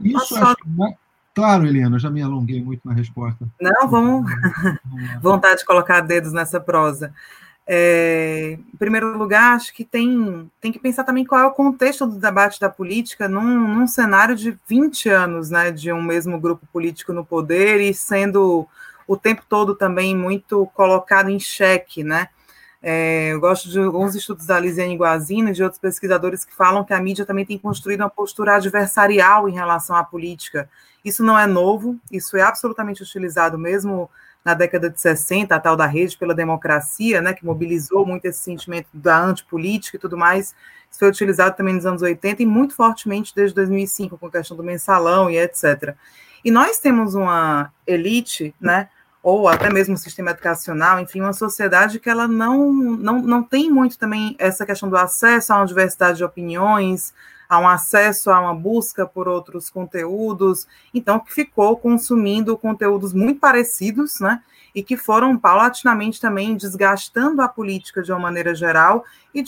[0.00, 0.68] isso acho que,
[1.36, 3.46] Claro, Helena, já me alonguei muito na resposta.
[3.60, 4.32] Não, vamos.
[5.20, 7.12] Vontade de colocar dedos nessa prosa.
[7.66, 12.06] É, em primeiro lugar, acho que tem, tem que pensar também qual é o contexto
[12.06, 16.66] do debate da política num, num cenário de 20 anos né, de um mesmo grupo
[16.72, 18.66] político no poder e sendo
[19.06, 22.30] o tempo todo também muito colocado em xeque, né?
[22.88, 26.84] É, eu gosto de alguns estudos da Lisiane Guazina e de outros pesquisadores que falam
[26.84, 30.70] que a mídia também tem construído uma postura adversarial em relação à política.
[31.04, 34.08] Isso não é novo, isso é absolutamente utilizado mesmo
[34.44, 38.38] na década de 60, a tal da rede pela democracia, né, que mobilizou muito esse
[38.38, 40.54] sentimento da antipolítica e tudo mais.
[40.88, 44.56] Isso foi utilizado também nos anos 80 e muito fortemente desde 2005, com a questão
[44.56, 45.96] do mensalão e etc.
[46.44, 48.88] E nós temos uma elite, né,
[49.26, 53.68] ou até mesmo o sistema educacional, enfim, uma sociedade que ela não, não, não tem
[53.68, 57.12] muito também essa questão do acesso a uma diversidade de opiniões,
[57.48, 63.40] a um acesso a uma busca por outros conteúdos, então que ficou consumindo conteúdos muito
[63.40, 64.40] parecidos, né?
[64.76, 69.42] E que foram paulatinamente também desgastando a política de uma maneira geral e,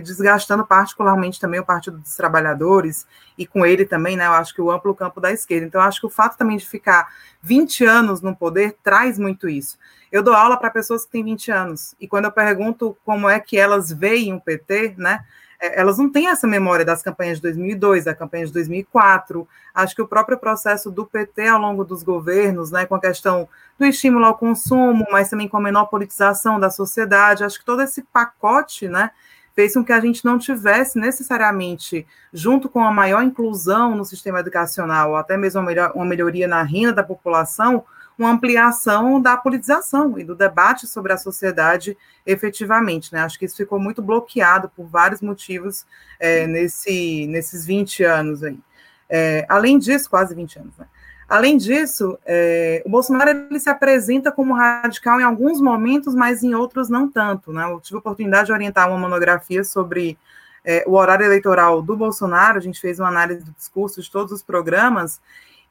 [0.00, 4.62] desgastando particularmente também o Partido dos Trabalhadores e com ele também, né, eu acho que
[4.62, 5.66] o amplo campo da esquerda.
[5.66, 9.76] Então, acho que o fato também de ficar 20 anos no poder traz muito isso.
[10.12, 13.40] Eu dou aula para pessoas que têm 20 anos e quando eu pergunto como é
[13.40, 15.24] que elas veem o PT, né,
[15.60, 19.46] elas não têm essa memória das campanhas de 2002, da campanha de 2004.
[19.74, 23.48] Acho que o próprio processo do PT ao longo dos governos, né, com a questão
[23.78, 27.82] do estímulo ao consumo, mas também com a menor politização da sociedade, acho que todo
[27.82, 29.10] esse pacote, né,
[29.54, 34.40] fez com que a gente não tivesse necessariamente, junto com a maior inclusão no sistema
[34.40, 35.60] educacional, ou até mesmo
[35.94, 37.84] uma melhoria na renda da população,
[38.18, 43.12] uma ampliação da politização e do debate sobre a sociedade efetivamente.
[43.12, 43.20] Né?
[43.20, 45.84] Acho que isso ficou muito bloqueado por vários motivos
[46.18, 48.58] é, nesse, nesses 20 anos aí.
[49.08, 50.86] É, além disso, quase 20 anos, né?
[51.28, 56.54] Além disso, é, o Bolsonaro ele se apresenta como radical em alguns momentos, mas em
[56.54, 57.50] outros não tanto.
[57.50, 57.64] Né?
[57.64, 60.18] Eu tive a oportunidade de orientar uma monografia sobre
[60.64, 64.32] é, o horário eleitoral do Bolsonaro, a gente fez uma análise do discurso de todos
[64.32, 65.20] os programas,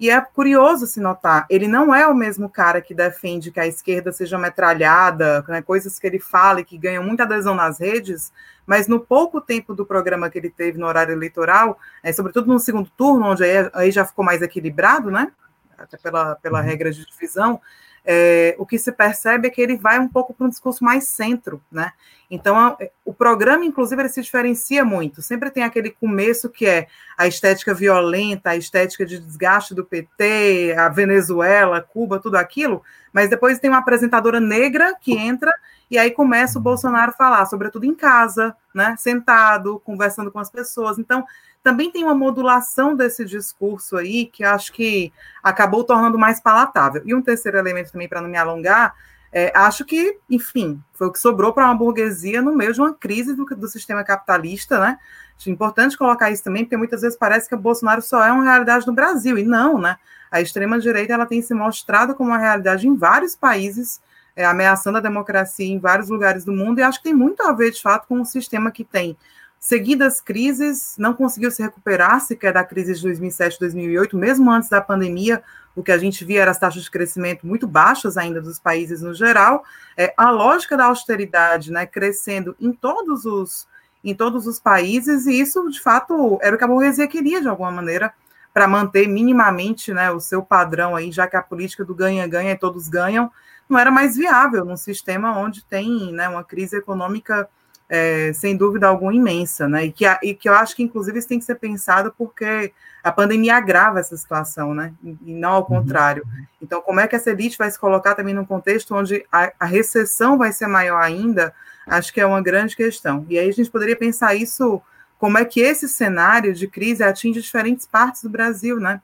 [0.04, 3.66] e é curioso se notar, ele não é o mesmo cara que defende que a
[3.66, 8.30] esquerda seja metralhada, né, coisas que ele fala e que ganham muita adesão nas redes,
[8.66, 12.60] mas no pouco tempo do programa que ele teve no horário eleitoral, é, sobretudo no
[12.60, 15.32] segundo turno, onde aí, aí já ficou mais equilibrado, né?
[15.78, 16.66] Até pela, pela uhum.
[16.66, 17.62] regra de divisão,
[18.06, 21.08] é, o que se percebe é que ele vai um pouco para um discurso mais
[21.08, 21.92] centro, né?
[22.30, 25.22] Então, o programa, inclusive, ele se diferencia muito.
[25.22, 30.74] Sempre tem aquele começo que é a estética violenta, a estética de desgaste do PT,
[30.76, 35.54] a Venezuela, Cuba, tudo aquilo, mas depois tem uma apresentadora negra que entra
[35.93, 38.95] e aí começa o Bolsonaro a falar, sobretudo em casa, né?
[38.97, 40.97] Sentado, conversando com as pessoas.
[40.97, 41.23] Então,
[41.62, 47.03] também tem uma modulação desse discurso aí que acho que acabou tornando mais palatável.
[47.06, 48.95] E um terceiro elemento também, para não me alongar,
[49.32, 52.95] é, acho que, enfim, foi o que sobrou para uma burguesia no meio de uma
[52.95, 54.97] crise do, do sistema capitalista, né?
[55.38, 58.43] Acho importante colocar isso também, porque muitas vezes parece que o Bolsonaro só é uma
[58.43, 59.97] realidade no Brasil, e não, né?
[60.32, 64.01] A extrema-direita ela tem se mostrado como uma realidade em vários países,
[64.36, 67.52] é, ameaçando a democracia em vários lugares do mundo, e acho que tem muito a
[67.52, 69.17] ver, de fato, com um sistema que tem
[69.60, 74.82] seguidas crises, não conseguiu se recuperar sequer da crise de 2007, 2008, mesmo antes da
[74.82, 75.41] pandemia,
[75.76, 79.02] o que a gente via eram as taxas de crescimento muito baixas ainda dos países
[79.02, 79.63] no geral,
[79.96, 83.67] é, a lógica da austeridade né, crescendo em todos os
[84.04, 87.48] em todos os países, e isso, de fato, era o que a burguesia queria, de
[87.48, 88.13] alguma maneira,
[88.54, 92.58] para manter minimamente né, o seu padrão aí, já que a política do ganha-ganha e
[92.58, 93.32] todos ganham,
[93.73, 97.49] não era mais viável num sistema onde tem né, uma crise econômica
[97.89, 99.86] é, sem dúvida alguma, imensa, né?
[99.86, 102.71] E que, e que eu acho que, inclusive, isso tem que ser pensado porque
[103.03, 104.93] a pandemia agrava essa situação, né?
[105.03, 105.67] E não ao uhum.
[105.67, 106.23] contrário.
[106.62, 109.65] Então, como é que essa elite vai se colocar também num contexto onde a, a
[109.65, 111.53] recessão vai ser maior ainda?
[111.86, 113.25] Acho que é uma grande questão.
[113.29, 114.81] E aí a gente poderia pensar isso,
[115.19, 119.01] como é que esse cenário de crise atinge diferentes partes do Brasil, né?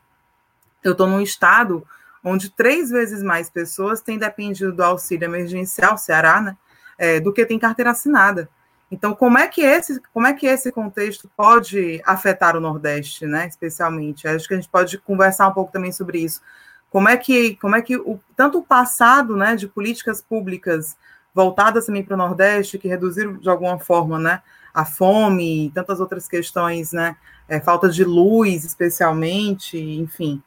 [0.81, 1.85] Eu estou num estado
[2.23, 6.57] onde três vezes mais pessoas têm dependido do auxílio emergencial, Ceará, né?
[6.97, 8.49] É, do que tem carteira assinada.
[8.91, 13.47] Então, como é que esse, como é que esse contexto pode afetar o Nordeste, né,
[13.47, 14.27] especialmente?
[14.27, 16.41] Acho que a gente pode conversar um pouco também sobre isso.
[16.89, 20.97] Como é que, como é que o, tanto o passado, né, de políticas públicas
[21.33, 24.41] voltadas também para o Nordeste, que reduziram de alguma forma, né,
[24.73, 27.15] a fome e tantas outras questões, né,
[27.47, 30.41] é, falta de luz, especialmente, enfim.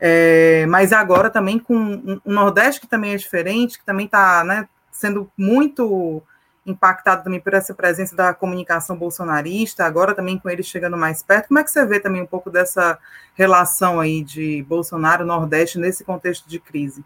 [0.00, 4.44] É, mas agora também com um, um Nordeste que também é diferente, que também está,
[4.44, 6.22] né, sendo muito
[6.64, 11.48] impactado também por essa presença da comunicação bolsonarista, agora também com ele chegando mais perto.
[11.48, 12.98] Como é que você vê também um pouco dessa
[13.34, 17.02] relação aí de Bolsonaro-Nordeste nesse contexto de crise?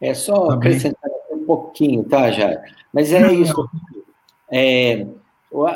[0.00, 2.60] É só tá acrescentar um pouquinho, tá, Jair?
[2.92, 3.68] Mas é isso.
[4.50, 5.06] É,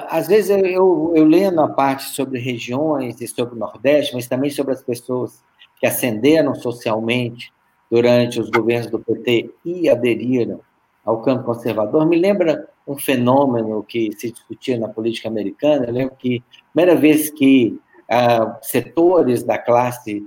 [0.08, 4.26] às vezes eu, eu, eu lendo a parte sobre regiões e sobre o Nordeste, mas
[4.26, 5.42] também sobre as pessoas
[5.78, 7.52] que ascenderam socialmente
[7.90, 10.60] durante os governos do PT e aderiram
[11.04, 15.87] ao campo conservador, me lembra um fenômeno que se discutia na política americana.
[15.87, 17.78] Eu lembro que primeira vez que
[18.10, 20.26] ah, setores da classe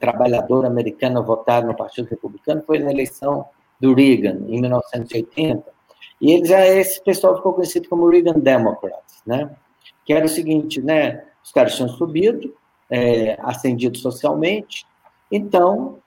[0.00, 3.46] trabalhadora americana votaram no Partido Republicano foi na eleição
[3.80, 5.64] do Reagan, em 1980.
[6.20, 9.50] E eles, esse pessoal ficou conhecido como Reagan Democrats, né?
[10.04, 11.24] que era o seguinte, né?
[11.44, 12.54] os caras tinham subido,
[12.90, 14.86] é, ascendido socialmente,
[15.30, 15.98] então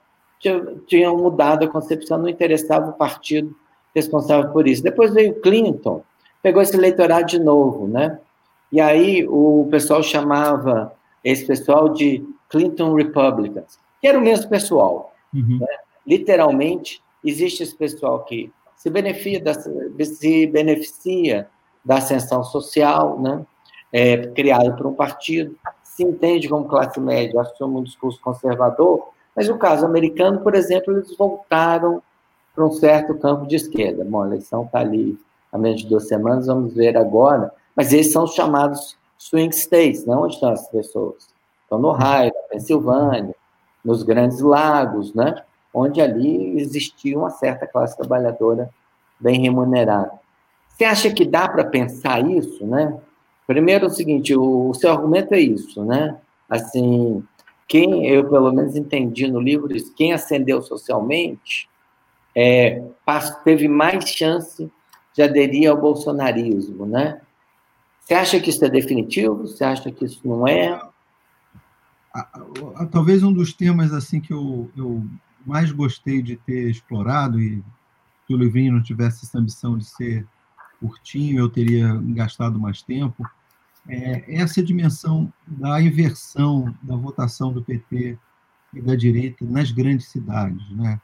[0.86, 3.54] tinham mudado a concepção, não interessava o partido
[3.94, 4.82] responsável por isso.
[4.82, 6.02] Depois veio Clinton,
[6.42, 8.18] pegou esse eleitorado de novo, né?
[8.72, 15.12] E aí o pessoal chamava esse pessoal de Clinton Republicans, que era o mesmo pessoal.
[15.34, 15.58] Uhum.
[15.58, 15.66] Né?
[16.06, 21.48] Literalmente, existe esse pessoal que se beneficia da, se beneficia
[21.84, 23.44] da ascensão social, né?
[23.92, 25.56] É, criado por um partido,
[26.00, 30.96] se entende como classe média, assume um discurso conservador, mas no caso americano, por exemplo,
[30.96, 32.02] eles voltaram
[32.54, 34.02] para um certo campo de esquerda.
[34.02, 35.18] Bom, a eleição está ali
[35.52, 37.52] há menos de duas semanas, vamos ver agora.
[37.76, 40.16] Mas esses são os chamados swing states, né?
[40.16, 41.28] onde estão as pessoas?
[41.64, 43.34] Estão no Ohio, na Pensilvânia,
[43.84, 45.34] nos Grandes Lagos, né?
[45.72, 48.70] onde ali existia uma certa classe trabalhadora
[49.18, 50.12] bem remunerada.
[50.70, 52.98] Você acha que dá para pensar isso, né?
[53.50, 56.16] Primeiro, é o seguinte, o, o, seu argumento é isso, né?
[56.48, 57.20] Assim,
[57.66, 61.68] quem, eu pelo menos entendi no livro quem ascendeu socialmente
[62.32, 62.80] é,
[63.42, 64.70] teve mais chance
[65.12, 67.20] de aderir ao bolsonarismo, né?
[67.98, 69.38] Você acha que isso é definitivo?
[69.38, 70.80] Você acha que isso não é?
[72.92, 75.04] Talvez um dos temas assim que eu, eu
[75.44, 77.60] mais gostei de ter explorado e
[78.28, 80.24] que o livrinho não tivesse essa ambição de ser
[80.78, 83.28] curtinho, eu teria gastado mais tempo,
[83.88, 88.18] é essa dimensão da inversão da votação do PT
[88.74, 91.00] e da direita nas grandes cidades, né?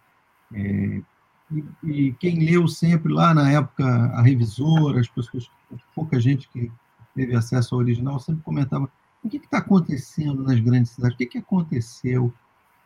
[0.52, 1.02] É,
[1.50, 5.50] e, e, quem leu sempre lá na época a revisora, as pessoas,
[5.94, 6.70] pouca gente que
[7.14, 8.90] teve acesso ao original, sempre comentava
[9.22, 12.32] o que está acontecendo nas grandes cidades, o que, que aconteceu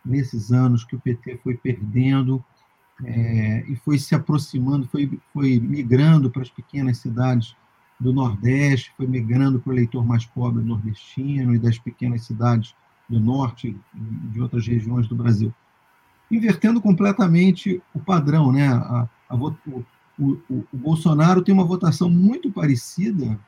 [0.04, 2.42] nesses anos que o PT foi perdendo
[3.04, 7.56] é, e foi se aproximando, foi, foi migrando para as pequenas cidades
[8.00, 12.74] do Nordeste, foi migrando para o eleitor mais pobre nordestino e das pequenas cidades
[13.08, 15.54] do Norte e de outras regiões do Brasil
[16.30, 18.52] invertendo completamente o padrão.
[18.52, 18.68] Né?
[18.68, 19.54] A, a, o,
[20.18, 23.38] o, o, Bolsonaro tem uma votação muito parecida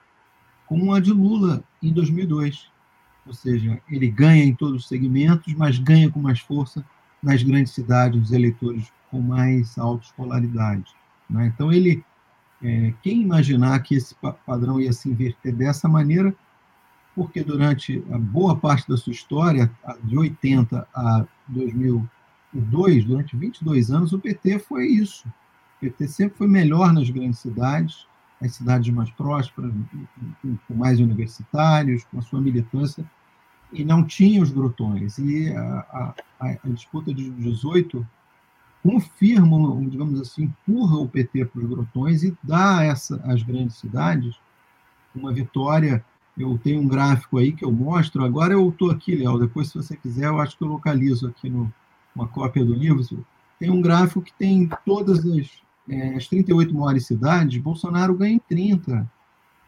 [0.67, 2.71] com a de Lula em 2002.
[3.27, 6.85] Ou seja, ele ganha em todos os segmentos, mas ganha com mais força
[7.23, 10.93] nas grandes cidades, os eleitores com mais alta escolaridade.
[11.31, 11.53] Né?
[11.55, 12.05] Então, ele,
[12.63, 14.15] é, quem imaginar que esse
[14.47, 16.35] padrão ia se inverter dessa maneira,
[17.15, 19.71] porque durante a boa parte da sua história,
[20.05, 22.09] de 80 a 2000
[22.53, 25.27] dois, durante 22 anos, o PT foi isso.
[25.29, 28.07] O PT sempre foi melhor nas grandes cidades,
[28.41, 29.73] as cidades mais prósperas,
[30.69, 33.05] com mais universitários, com a sua militância,
[33.73, 35.17] e não tinha os grotões.
[35.19, 38.07] E a, a, a disputa de 18
[38.83, 44.37] confirma, digamos assim, empurra o PT para os grotões e dá essa, às grandes cidades
[45.15, 46.05] uma vitória.
[46.37, 48.25] Eu tenho um gráfico aí que eu mostro.
[48.25, 49.39] Agora eu estou aqui, Léo.
[49.39, 51.73] Depois, se você quiser, eu acho que eu localizo aqui no,
[52.15, 53.03] uma cópia do livro,
[53.59, 55.51] tem um gráfico que tem todas as,
[55.89, 59.11] é, as 38 maiores cidades, Bolsonaro ganha em 30.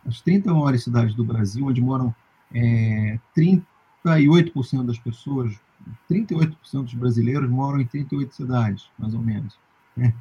[0.06, 2.14] as 30 maiores cidades do Brasil, onde moram
[2.52, 5.58] é, 38% das pessoas,
[6.10, 9.58] 38% dos brasileiros moram em 38 cidades, mais ou menos.
[9.96, 10.14] Né?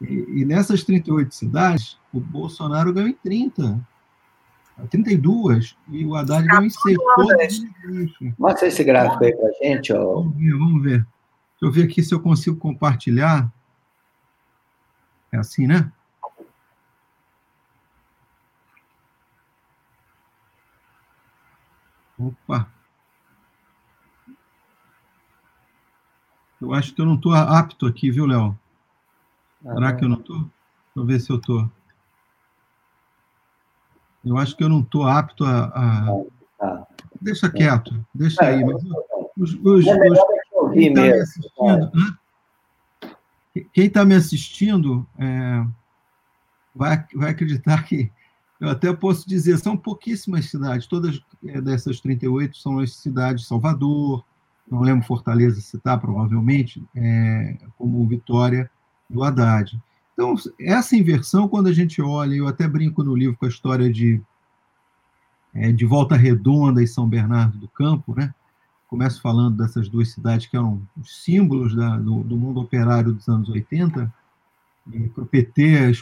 [0.00, 3.80] E, e, nessas 38 cidades, o Bolsonaro ganhou em 30.
[4.90, 6.96] 32 e o Haddad ganhou em 6.
[8.38, 9.92] Mostra esse gráfico aí para gente.
[9.92, 10.22] Ó.
[10.22, 10.98] Vamos ver, vamos ver.
[10.98, 13.52] Deixa eu ver aqui se eu consigo compartilhar.
[15.32, 15.90] É assim, né?
[22.18, 22.77] Opa!
[26.60, 28.58] Eu acho que eu não estou apto aqui, viu, Léo?
[29.62, 30.38] Será que eu não estou?
[30.38, 30.50] Deixa
[30.96, 31.70] eu ver se eu estou.
[34.24, 35.66] Eu acho que eu não estou apto a.
[35.66, 36.08] a...
[36.60, 36.86] Ah,
[37.20, 38.64] deixa quieto, deixa aí.
[38.64, 38.82] Mas
[39.36, 40.18] os, os, os,
[40.72, 42.18] quem está me assistindo,
[43.72, 45.66] quem está me assistindo é,
[46.74, 48.10] vai, vai acreditar que
[48.60, 54.24] eu até posso dizer, são pouquíssimas cidades, todas é, dessas 38 são as cidades Salvador,
[54.70, 58.70] não lembro Fortaleza citar, provavelmente, é, como Vitória
[59.08, 59.80] do Haddad.
[60.12, 63.90] Então, essa inversão, quando a gente olha, eu até brinco no livro com a história
[63.90, 64.20] de,
[65.54, 68.34] é, de Volta Redonda e São Bernardo do Campo, né?
[68.88, 73.28] Começo falando dessas duas cidades que eram os símbolos da, do, do mundo operário dos
[73.28, 74.12] anos 80,
[74.92, 75.92] e para o PT,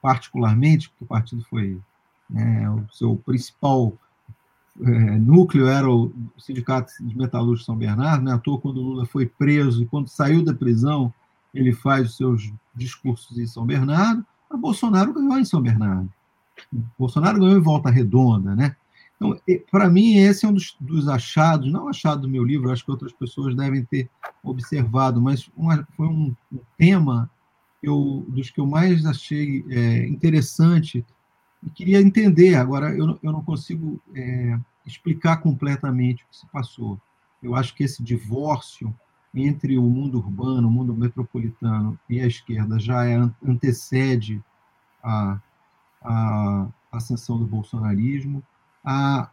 [0.00, 1.80] particularmente, porque o partido foi
[2.28, 3.94] né, o seu principal
[4.84, 8.32] é, núcleo era o Sindicato de Metalúrgicos São Bernardo, né?
[8.32, 11.12] à toa quando Lula foi preso e quando saiu da prisão,
[11.54, 16.08] ele faz os seus discursos em São Bernardo, mas Bolsonaro ganhou em São Bernardo.
[16.98, 18.76] Bolsonaro ganhou em Volta Redonda, né?
[19.16, 19.36] Então,
[19.70, 22.90] para mim, esse é um dos, dos, achados, não achado do meu livro, acho que
[22.90, 24.08] outras pessoas devem ter
[24.44, 27.28] observado, mas uma, foi um, um tema
[27.82, 31.04] eu, dos que eu mais achei é, interessante
[31.62, 32.54] e queria entender.
[32.54, 37.00] Agora, eu, eu não consigo é, explicar completamente o que se passou.
[37.42, 38.94] Eu acho que esse divórcio
[39.34, 44.42] entre o mundo urbano, o mundo metropolitano e a esquerda já é, antecede
[45.02, 45.38] a,
[46.02, 48.42] a ascensão do bolsonarismo.
[48.84, 49.30] A,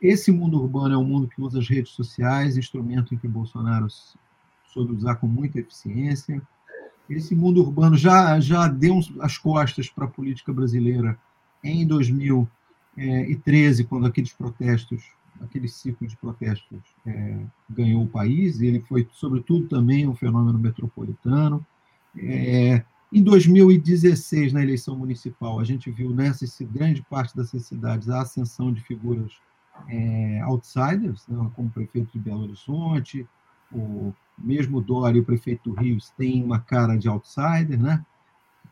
[0.00, 3.88] esse mundo urbano é um mundo que usa as redes sociais, instrumento em que Bolsonaro
[4.72, 6.40] soube usar com muita eficiência.
[7.08, 11.18] Esse mundo urbano já, já deu as costas para a política brasileira
[11.62, 15.02] em 2013, quando aqueles protestos,
[15.40, 17.38] aquele ciclo de protestos é,
[17.70, 21.64] ganhou o país, ele foi, sobretudo, também um fenômeno metropolitano.
[22.16, 22.82] É,
[23.12, 28.72] em 2016, na eleição municipal, a gente viu nessa grande parte dessas cidades a ascensão
[28.72, 29.32] de figuras
[29.88, 33.26] é, outsiders, né, como o prefeito de Belo Horizonte,
[33.72, 37.80] o mesmo Dória, o prefeito do Rio, tem uma cara de outsider.
[37.80, 38.04] Né?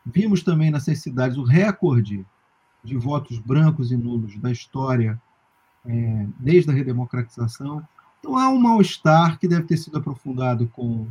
[0.05, 2.25] Vimos também nessas cidades o recorde
[2.87, 5.21] de votos brancos e nulos da história
[5.85, 7.85] é, desde a redemocratização.
[8.19, 11.05] Então, há um mal-estar que deve ter sido aprofundado com,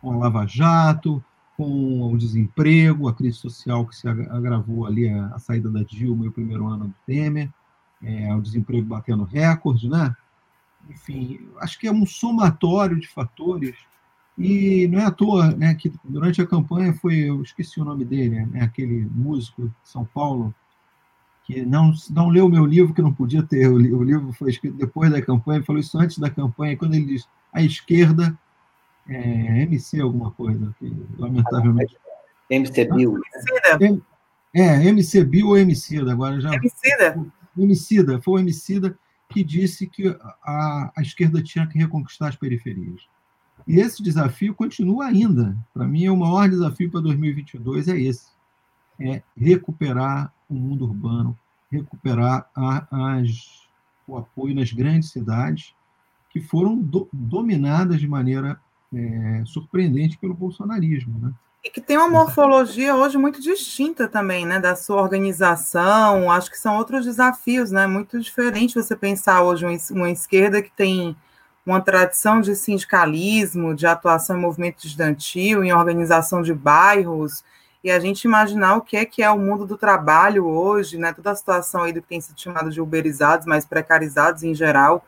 [0.00, 1.24] com a Lava Jato,
[1.56, 6.24] com o desemprego, a crise social que se agravou ali, a, a saída da Dilma
[6.24, 7.48] e o primeiro ano do Temer,
[8.02, 10.14] é, o desemprego batendo recorde, né?
[10.90, 13.76] Enfim, acho que é um somatório de fatores
[14.36, 18.04] e não é à toa né, que durante a campanha foi, eu esqueci o nome
[18.04, 20.52] dele, né, aquele músico de São Paulo,
[21.44, 23.68] que não, não leu o meu livro, que não podia ter.
[23.68, 26.94] O, o livro foi escrito depois da campanha, ele falou isso antes da campanha, quando
[26.94, 28.36] ele diz a esquerda,
[29.08, 31.96] é, MC alguma coisa, que, lamentavelmente.
[32.48, 33.20] MC Bill.
[34.54, 36.54] É, MC Bill ou Emicida, agora já.
[36.54, 37.26] Emicida.
[37.56, 40.08] Emicida, foi o Emicida que disse que
[40.42, 43.08] a, a esquerda tinha que reconquistar as periferias.
[43.66, 45.56] E esse desafio continua ainda.
[45.72, 48.26] Para mim, o maior desafio para 2022 é esse:
[49.00, 51.38] é recuperar o mundo urbano,
[51.70, 53.66] recuperar a, as,
[54.06, 55.74] o apoio nas grandes cidades
[56.30, 58.60] que foram do, dominadas de maneira
[58.94, 61.32] é, surpreendente pelo bolsonarismo, né?
[61.64, 66.28] E que tem uma morfologia hoje muito distinta também, né, da sua organização.
[66.28, 71.16] Acho que são outros desafios, né, muito diferente você pensar hoje uma esquerda que tem
[71.64, 77.44] uma tradição de sindicalismo, de atuação em movimento estudantil, em organização de bairros,
[77.84, 81.12] e a gente imaginar o que é que é o mundo do trabalho hoje, né?
[81.12, 85.04] Toda a situação aí do que tem sido chamado de uberizados, mas precarizados em geral.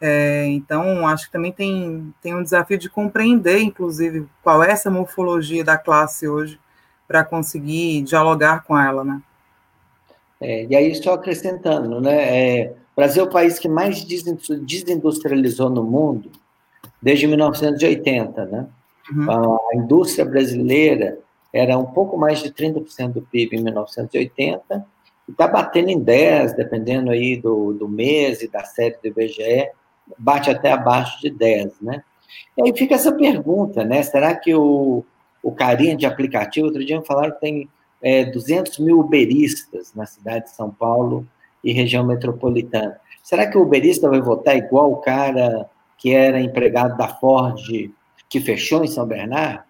[0.00, 4.90] É, então, acho que também tem, tem um desafio de compreender, inclusive, qual é essa
[4.90, 6.60] morfologia da classe hoje,
[7.06, 9.22] para conseguir dialogar com ela, né?
[10.40, 12.60] É, e aí, só acrescentando, né?
[12.60, 16.30] É, o Brasil é o país que mais desindustrializou no mundo
[17.00, 18.66] desde 1980, né?
[19.10, 19.30] Uhum.
[19.30, 21.18] A indústria brasileira
[21.52, 24.86] era um pouco mais de 30% do PIB em 1980
[25.30, 29.70] está batendo em 10, dependendo aí do, do mês e da série do IBGE,
[30.18, 32.02] bate até abaixo de 10, né?
[32.56, 34.02] E aí fica essa pergunta, né?
[34.02, 35.04] Será que o,
[35.42, 37.68] o carinha de aplicativo, outro dia me falaram que tem
[38.02, 41.26] é, 200 mil uberistas na cidade de São Paulo
[41.62, 42.98] e região metropolitana.
[43.22, 45.68] Será que o uberista vai votar igual o cara
[45.98, 47.60] que era empregado da Ford,
[48.28, 49.67] que fechou em São Bernardo?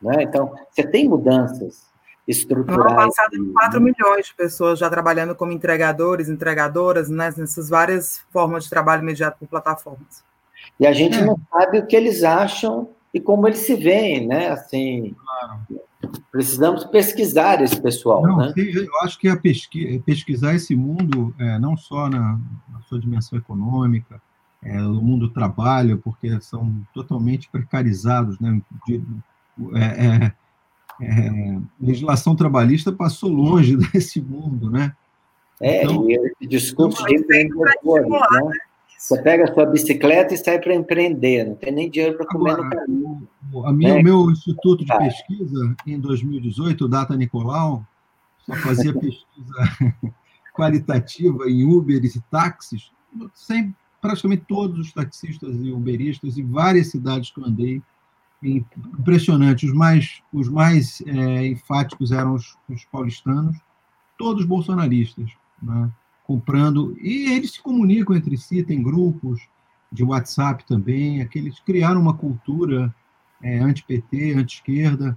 [0.00, 0.22] Né?
[0.22, 1.86] Então, você tem mudanças
[2.26, 2.92] estruturais.
[2.92, 3.92] No ano passado, 4 né?
[3.92, 7.32] milhões de pessoas já trabalhando como entregadores, entregadoras, né?
[7.36, 10.24] nessas várias formas de trabalho imediato por plataformas.
[10.78, 11.24] E a gente é.
[11.24, 14.48] não sabe o que eles acham e como eles se veem, né?
[14.48, 15.60] Assim, claro.
[16.30, 18.52] precisamos pesquisar esse pessoal, não, né?
[18.56, 22.38] Eu acho que a pesqui pesquisar esse mundo, é, não só na,
[22.68, 24.20] na, sua dimensão econômica,
[24.62, 28.60] é, no mundo do trabalho, porque são totalmente precarizados, né?
[28.86, 29.02] De,
[29.74, 34.94] é, é, é legislação trabalhista passou longe desse mundo, né?
[35.60, 38.18] É, então, e esse discurso de empreendedores, né?
[38.32, 38.50] né?
[38.98, 42.56] Você pega a sua bicicleta e sai para empreender, não tem nem dinheiro para comer
[42.56, 43.28] no caminho.
[43.52, 44.02] O, minha, é.
[44.02, 47.84] meu instituto de pesquisa, em 2018, o Data Nicolau,
[48.44, 49.94] só fazia pesquisa
[50.54, 52.90] qualitativa em Uberes e táxis,
[53.34, 57.82] sem praticamente todos os taxistas e uberistas em várias cidades que eu andei,
[58.42, 59.66] impressionante.
[59.66, 63.56] Os mais, os mais é, enfáticos eram os, os paulistanos,
[64.18, 65.30] todos bolsonaristas.
[65.62, 65.90] Né?
[66.26, 69.40] comprando, e eles se comunicam entre si, tem grupos
[69.92, 72.92] de WhatsApp também, aqueles criaram uma cultura
[73.40, 75.16] é, anti-PT, anti-esquerda,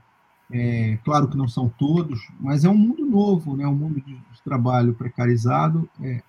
[0.51, 4.13] é, claro que não são todos, mas é um mundo novo, né, um mundo de,
[4.13, 6.21] de trabalho precarizado, é,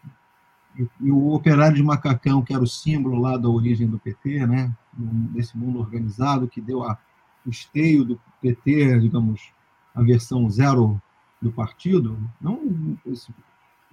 [0.79, 4.47] e, e, o operário de macacão, que era o símbolo lá da origem do PT,
[4.47, 6.99] né, desse mundo organizado, que deu a,
[7.47, 9.53] o esteio do PT, digamos,
[9.95, 11.01] a versão zero
[11.41, 13.33] do partido, não esse,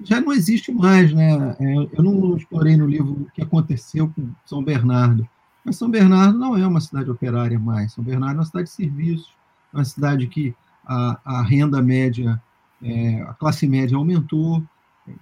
[0.04, 1.56] já não existe mais, né?
[1.60, 5.28] É, eu não explorei no livro o que aconteceu com São Bernardo,
[5.66, 7.94] mas São Bernardo não é uma cidade operária mais.
[7.94, 9.36] São Bernardo é uma cidade de serviços,
[9.74, 12.42] é uma cidade que a, a renda média,
[12.82, 14.64] é, a classe média aumentou,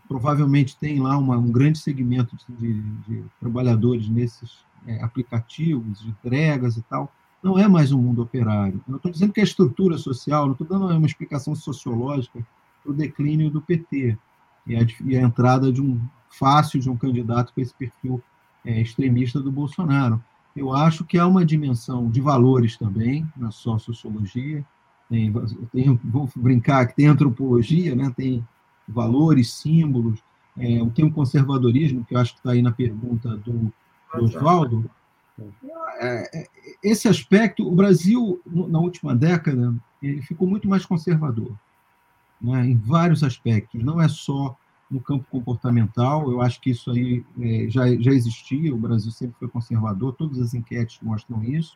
[0.08, 6.10] provavelmente tem lá uma, um grande segmento de, de, de trabalhadores nesses é, aplicativos, de
[6.10, 7.12] entregas e tal.
[7.42, 8.82] Não é mais um mundo operário.
[8.88, 12.46] Eu estou dizendo que é estrutura social, não estou dando uma explicação sociológica
[12.84, 14.18] para o declínio do PT
[14.66, 18.22] e a, e a entrada de um fácil de um candidato com esse perfil
[18.66, 20.22] é, extremista do Bolsonaro.
[20.56, 24.66] Eu acho que há uma dimensão de valores também na sua sociologia.
[25.10, 25.32] Tem,
[25.72, 28.12] tem, vou brincar que tem antropologia, né?
[28.16, 28.46] tem
[28.88, 30.20] valores, símbolos,
[30.58, 33.72] é, tem um conservadorismo, que eu acho que está aí na pergunta do
[34.24, 34.90] Oswaldo.
[35.98, 36.48] É, é,
[36.84, 41.56] esse aspecto, o Brasil, na última década, ele ficou muito mais conservador
[42.42, 44.56] né, em vários aspectos, não é só
[44.90, 49.36] no campo comportamental, eu acho que isso aí é, já, já existia, o Brasil sempre
[49.40, 51.76] foi conservador, todas as enquetes mostram isso,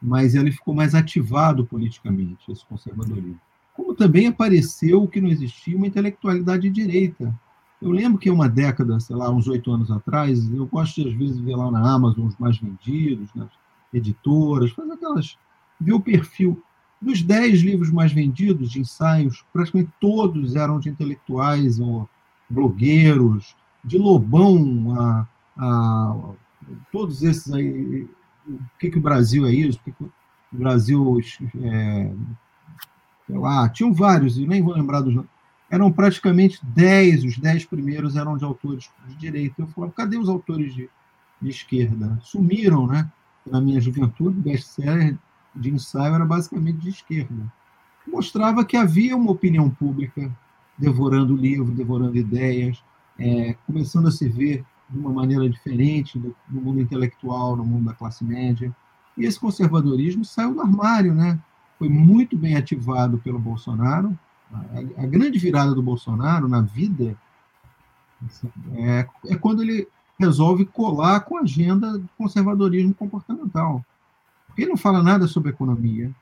[0.00, 3.40] mas ele ficou mais ativado politicamente, esse conservadorismo.
[3.74, 7.32] Como também apareceu o que não existia, uma intelectualidade de direita.
[7.82, 11.14] Eu lembro que uma década, sei lá, uns oito anos atrás, eu gosto de, às
[11.14, 13.48] vezes, ver lá na Amazon os mais vendidos, nas
[13.92, 15.36] editoras, fazer aquelas.
[15.80, 16.62] ver o perfil
[17.00, 22.08] dos dez livros mais vendidos de ensaios, praticamente todos eram de intelectuais ou
[22.48, 25.26] blogueiros, de Lobão a,
[25.58, 26.30] a
[26.92, 28.08] todos esses aí.
[28.46, 29.80] O que, que o Brasil é isso?
[29.80, 30.12] O que, que o
[30.52, 31.18] Brasil.
[31.60, 32.12] É,
[33.26, 35.30] sei lá, tinham vários, e nem vou lembrar dos nomes.
[35.72, 39.62] Eram praticamente dez, os dez primeiros eram de autores de direita.
[39.62, 40.86] Eu falava, cadê os autores de,
[41.40, 42.20] de esquerda?
[42.22, 43.10] Sumiram, né?
[43.46, 45.16] Na minha juventude, best-seller
[45.56, 47.50] de ensaio era basicamente de esquerda.
[48.06, 50.30] Mostrava que havia uma opinião pública
[50.76, 52.84] devorando livro, devorando ideias,
[53.18, 57.86] é, começando a se ver de uma maneira diferente no, no, mundo intelectual, no mundo
[57.86, 58.70] da classe média.
[59.16, 61.40] E esse conservadorismo saiu do armário, né?
[61.78, 64.18] Foi muito bem ativado pelo Bolsonaro.
[64.52, 67.16] A, a grande virada do Bolsonaro na vida
[68.74, 69.88] é, é quando ele
[70.18, 73.84] resolve colar com a agenda do conservadorismo comportamental.
[74.56, 76.14] Ele não fala nada sobre economia,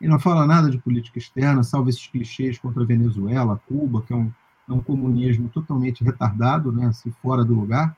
[0.00, 4.12] ele não fala nada de política externa, salvo esses clichês contra a Venezuela, Cuba, que
[4.12, 4.32] é um,
[4.68, 7.96] é um comunismo totalmente retardado, né, assim, fora do lugar.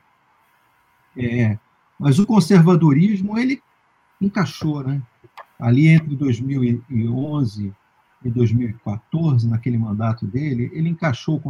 [1.17, 1.59] É,
[1.99, 3.63] mas o conservadorismo, ele
[4.21, 5.01] encaixou, né?
[5.59, 7.73] Ali entre 2011
[8.25, 11.41] e 2014, naquele mandato dele, ele encaixou,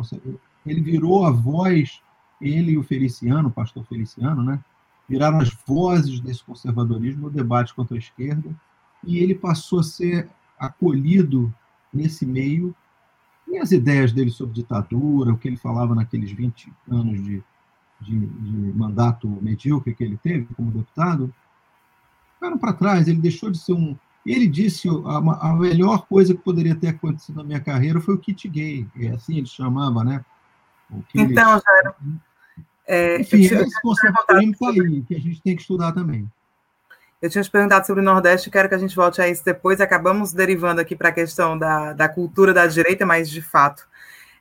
[0.64, 2.02] ele virou a voz,
[2.40, 4.62] ele e o Feliciano, o pastor Feliciano, né?
[5.08, 8.54] viraram as vozes desse conservadorismo no debate contra a esquerda,
[9.04, 11.54] e ele passou a ser acolhido
[11.92, 12.74] nesse meio
[13.48, 17.42] E as ideias dele sobre ditadura, o que ele falava naqueles 20 anos de,
[18.00, 21.32] de, de mandato medíocre que ele teve como deputado,
[22.34, 23.06] ficaram para trás.
[23.06, 23.96] Ele deixou de ser um.
[24.26, 28.18] Ele disse a, a, melhor coisa que poderia ter acontecido na minha carreira foi o
[28.18, 28.86] kit gay.
[28.98, 30.24] É assim ele chamava, né?
[31.14, 31.94] então, Jairo.
[32.86, 36.28] É, Enfim, esse conservadorismo está aí, que a gente tem que estudar também.
[37.20, 39.80] Eu tinha te perguntado sobre o Nordeste, quero que a gente volte a isso depois.
[39.80, 43.86] Acabamos derivando aqui para a questão da, da cultura da direita, mas de fato.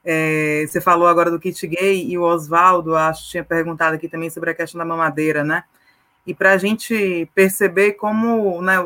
[0.04, 4.30] É, você falou agora do kit gay e o Oswaldo, acho, tinha perguntado aqui também
[4.30, 5.64] sobre a questão da mamadeira, né?
[6.26, 8.78] E para a gente perceber como né,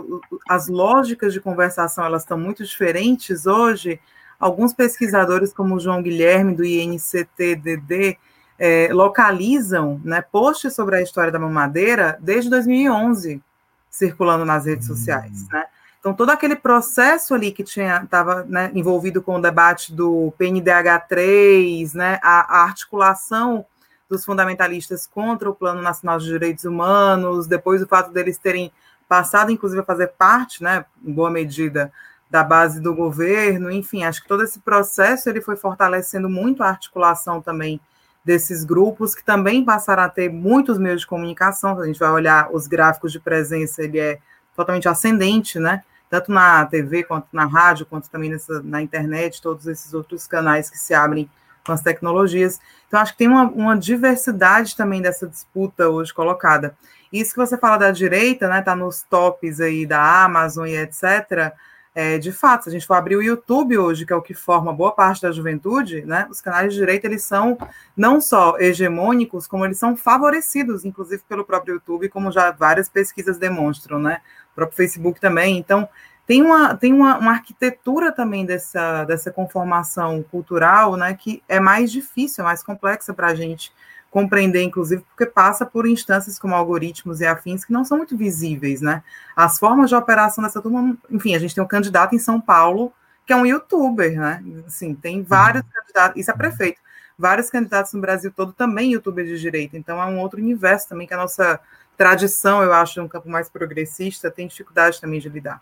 [0.48, 4.00] as lógicas de conversação elas estão muito diferentes hoje,
[4.40, 8.18] alguns pesquisadores, como o João Guilherme, do INCTDD,
[8.58, 13.42] é, localizam né, posts sobre a história da mamadeira desde 2011
[13.90, 15.66] circulando nas redes sociais, né?
[16.00, 22.20] Então, todo aquele processo ali que estava né, envolvido com o debate do PNDH3, né,
[22.24, 23.66] a, a, articulação
[24.10, 28.72] dos fundamentalistas contra o Plano Nacional de Direitos Humanos, depois o fato deles terem
[29.08, 31.92] passado, inclusive, a fazer parte, né, em boa medida,
[32.30, 36.70] da base do governo, enfim, acho que todo esse processo ele foi fortalecendo muito a
[36.70, 37.80] articulação também
[38.24, 42.50] desses grupos, que também passaram a ter muitos meios de comunicação, a gente vai olhar
[42.54, 44.20] os gráficos de presença, ele é
[44.56, 45.84] totalmente ascendente, né?
[46.10, 50.70] Tanto na TV, quanto na rádio, quanto também nessa, na internet, todos esses outros canais
[50.70, 51.30] que se abrem
[51.70, 52.60] com as tecnologias.
[52.88, 56.76] Então, acho que tem uma, uma diversidade também dessa disputa hoje colocada.
[57.14, 58.62] Isso que você fala da direita, né?
[58.62, 61.54] Tá nos tops aí da Amazon e etc
[61.94, 64.34] é, de fato, se a gente for abrir o YouTube hoje, que é o que
[64.34, 67.58] forma boa parte da juventude, né, os canais de direita eles são
[67.98, 73.38] não só hegemônicos, como eles são favorecidos, inclusive pelo próprio YouTube, como já várias pesquisas
[73.38, 75.58] demonstram, né, o próprio Facebook também.
[75.58, 75.90] Então,
[76.30, 81.92] tem uma, tem uma, uma arquitetura também dessa, dessa conformação cultural, né, que é mais
[81.92, 83.74] difícil, é mais complexa para a gente
[84.12, 88.80] compreender, inclusive, porque passa por instâncias como algoritmos e afins que não são muito visíveis,
[88.80, 89.02] né?
[89.36, 92.94] As formas de operação dessa turma, enfim, a gente tem um candidato em São Paulo
[93.26, 94.44] que é um youtuber, né?
[94.68, 95.70] Assim, tem vários uhum.
[95.74, 96.80] candidatos, isso é prefeito,
[97.18, 101.08] vários candidatos no Brasil todo também youtuber de direita, então é um outro universo também
[101.08, 101.60] que a nossa
[101.98, 105.60] tradição, eu acho, um campo mais progressista, tem dificuldade também de lidar.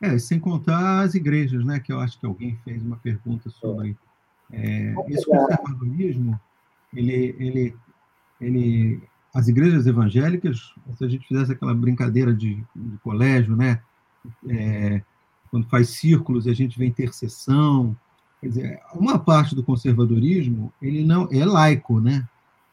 [0.00, 1.80] É, sem contar as igrejas, né?
[1.80, 3.96] Que eu acho que alguém fez uma pergunta sobre
[4.50, 6.40] é, esse conservadorismo
[6.94, 7.76] ele, ele,
[8.40, 9.02] ele,
[9.34, 13.80] as igrejas evangélicas, se a gente fizesse aquela brincadeira de, de colégio, né?
[14.48, 15.02] É,
[15.50, 17.96] quando faz círculos e a gente vê intercessão,
[18.40, 22.28] quer dizer, uma parte do conservadorismo ele não é laico, né?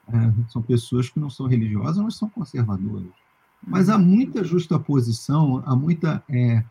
[0.08, 3.08] É, são pessoas que não são religiosas, mas são conservadoras.
[3.66, 6.64] Mas há muita justaposição, há muita é,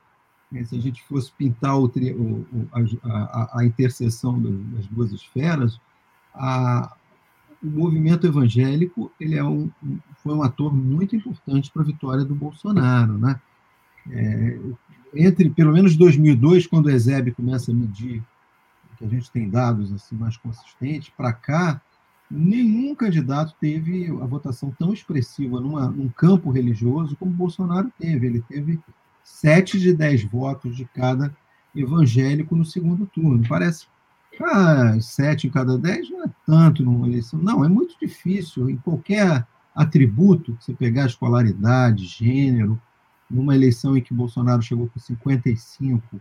[0.55, 5.80] é se a gente fosse pintar o, o, a, a, a, interseção das duas esferas,
[6.34, 6.94] a,
[7.62, 9.70] o movimento evangélico ele é um,
[10.22, 13.40] foi um ator muito importante para a vitória do Bolsonaro, né?
[14.11, 14.59] É,
[15.14, 18.22] entre pelo menos 2002, quando o Ezeb começa a medir,
[18.98, 21.80] que a gente tem dados assim mais consistentes, para cá,
[22.30, 28.26] nenhum candidato teve a votação tão expressiva numa, num campo religioso como Bolsonaro teve.
[28.26, 28.80] Ele teve
[29.24, 31.34] sete de dez votos de cada
[31.74, 33.42] evangélico no segundo turno.
[33.48, 33.86] Parece
[34.40, 37.40] ah, sete em cada dez não é tanto numa eleição.
[37.40, 38.68] Não, é muito difícil.
[38.68, 42.80] Em qualquer atributo, você pegar escolaridade, gênero,
[43.30, 46.20] numa eleição em que Bolsonaro chegou com 55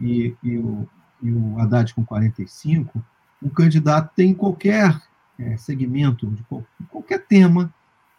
[0.00, 0.88] e, e, o,
[1.22, 3.04] e o Haddad com 45,
[3.42, 5.00] um candidato tem qualquer
[5.38, 7.72] é, segmento, de qual, qualquer tema,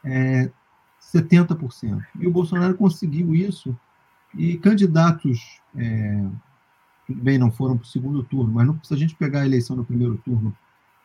[0.03, 0.49] é,
[1.01, 2.05] 70%.
[2.19, 3.77] E o Bolsonaro conseguiu isso.
[4.35, 6.25] E candidatos é,
[7.09, 9.45] tudo bem, não foram para o segundo turno, mas não, se a gente pegar a
[9.45, 10.55] eleição no primeiro turno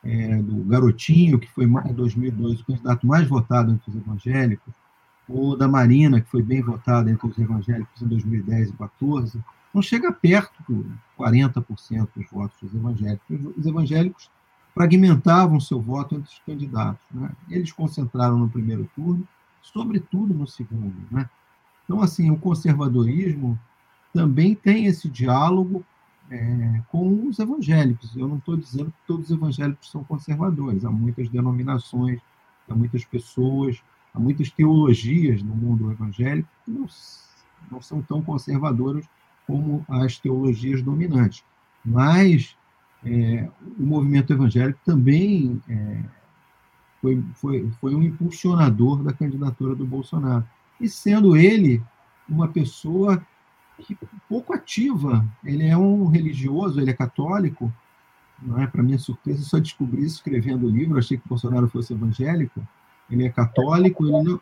[0.04, 4.74] é, do Garotinho, que foi em 2002 o candidato mais votado entre os evangélicos,
[5.26, 9.80] ou da Marina, que foi bem votada entre os evangélicos em 2010 e 2014, não
[9.80, 10.84] chega perto de
[11.18, 13.56] 40% dos votos dos evangélicos.
[13.56, 14.30] Os evangélicos
[14.74, 17.04] fragmentavam seu voto entre os candidatos.
[17.10, 17.30] Né?
[17.48, 19.26] Eles concentraram no primeiro turno,
[19.62, 20.94] sobretudo no segundo.
[21.10, 21.28] Né?
[21.84, 23.58] Então, assim, o conservadorismo
[24.12, 25.84] também tem esse diálogo
[26.30, 28.16] é, com os evangélicos.
[28.16, 30.84] Eu não estou dizendo que todos os evangélicos são conservadores.
[30.84, 32.20] Há muitas denominações,
[32.68, 33.82] há muitas pessoas,
[34.14, 36.86] há muitas teologias no mundo evangélico que não,
[37.70, 39.06] não são tão conservadoras
[39.46, 41.44] como as teologias dominantes.
[41.84, 42.56] Mas
[43.04, 46.02] é, o movimento evangélico também é,
[47.02, 50.44] foi, foi, foi um impulsionador da candidatura do Bolsonaro.
[50.84, 51.82] E sendo ele
[52.28, 53.24] uma pessoa
[54.28, 55.26] pouco ativa.
[55.44, 57.72] Ele é um religioso, ele é católico,
[58.40, 58.66] não é?
[58.66, 60.98] Para minha surpresa, só descobri isso escrevendo o livro.
[60.98, 62.66] Achei que Bolsonaro fosse evangélico.
[63.10, 64.40] Ele é católico, ele não,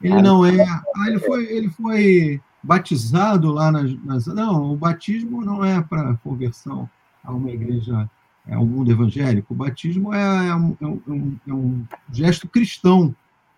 [0.00, 0.62] ele não é.
[0.62, 4.26] Ah, ele foi, ele foi batizado lá nas, nas.
[4.26, 6.88] Não, o batismo não é para conversão
[7.22, 8.08] a uma igreja,
[8.46, 9.54] é ao mundo evangélico.
[9.54, 13.14] O batismo é, é, um, é um, é um gesto cristão.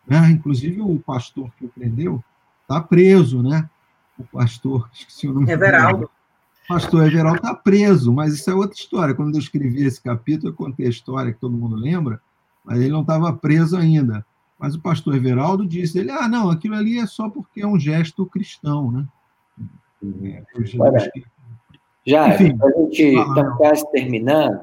[0.06, 0.30] Né?
[0.30, 2.22] Inclusive, o pastor que o prendeu
[2.62, 3.68] está preso, né?
[4.18, 5.50] O pastor, esqueci o nome.
[5.50, 6.10] Everaldo.
[6.64, 9.14] O pastor Everaldo está preso, mas isso é outra história.
[9.14, 12.20] Quando eu escrevi esse capítulo, eu contei a história que todo mundo lembra,
[12.64, 14.26] mas ele não estava preso ainda.
[14.58, 17.78] Mas o pastor Everaldo disse, ele, ah, não, aquilo ali é só porque é um
[17.78, 19.06] gesto cristão, né?
[20.24, 20.42] É,
[20.78, 21.10] Olha,
[22.06, 24.60] já, Enfim, a gente está quase terminando,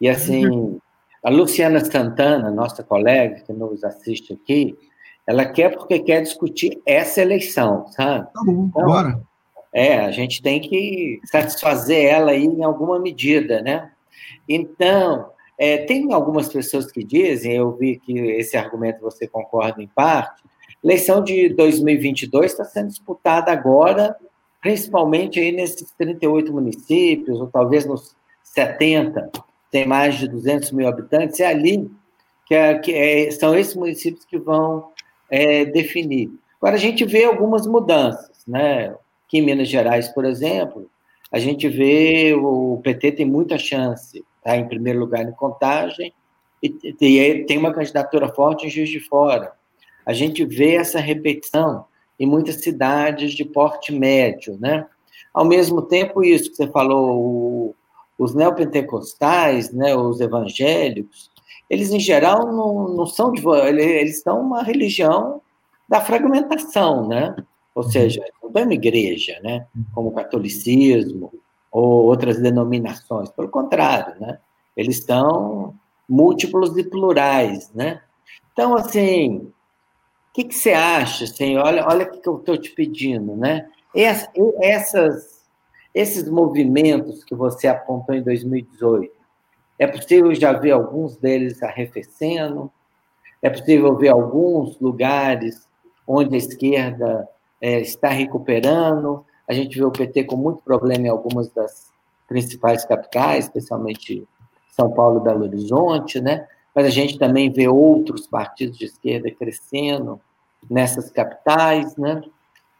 [0.00, 0.78] e assim,
[1.22, 4.76] a Luciana Santana, nossa colega que nos assiste aqui,
[5.26, 8.26] ela quer porque quer discutir essa eleição, sabe?
[8.32, 9.22] Tá bom, então, bora.
[9.72, 13.90] É, a gente tem que satisfazer ela aí em alguma medida, né?
[14.48, 19.88] Então, é, tem algumas pessoas que dizem, eu vi que esse argumento você concorda em
[19.88, 20.42] parte,
[20.82, 24.16] eleição de 2022 está sendo disputada agora,
[24.60, 29.30] principalmente aí nesses 38 municípios, ou talvez nos 70,
[29.72, 31.90] tem mais de 200 mil habitantes, é ali
[32.46, 34.90] que, é, que é, são esses municípios que vão
[35.30, 36.30] é, definir.
[36.60, 38.94] Agora, a gente vê algumas mudanças, né?
[39.26, 40.90] Aqui em Minas Gerais, por exemplo,
[41.32, 46.12] a gente vê o PT tem muita chance, tá em primeiro lugar em contagem,
[46.62, 49.52] e, e tem uma candidatura forte em Juiz de Fora.
[50.04, 51.86] A gente vê essa repetição
[52.20, 54.86] em muitas cidades de porte médio, né?
[55.32, 57.74] Ao mesmo tempo, isso que você falou, o,
[58.22, 61.30] os neopentecostais, né, os evangélicos,
[61.68, 65.40] eles em geral não, não são de, eles são uma religião
[65.88, 67.34] da fragmentação, né?
[67.74, 69.66] Ou seja, não é uma igreja, né?
[69.94, 71.32] Como o catolicismo
[71.70, 73.30] ou outras denominações.
[73.30, 74.38] Pelo contrário, né?
[74.76, 75.74] Eles são
[76.08, 78.02] múltiplos e plurais, né?
[78.52, 81.24] Então, assim, o que, que você acha?
[81.24, 83.66] Assim, olha, olha o que eu estou te pedindo, né?
[83.94, 85.31] Essas,
[85.94, 89.12] esses movimentos que você apontou em 2018,
[89.78, 92.70] é possível já ver alguns deles arrefecendo,
[93.42, 95.66] é possível ver alguns lugares
[96.06, 97.28] onde a esquerda
[97.60, 99.24] é, está recuperando.
[99.48, 101.90] A gente vê o PT com muito problema em algumas das
[102.28, 104.26] principais capitais, especialmente
[104.70, 106.46] São Paulo e Belo Horizonte, né?
[106.74, 110.20] Mas a gente também vê outros partidos de esquerda crescendo
[110.70, 112.22] nessas capitais, né?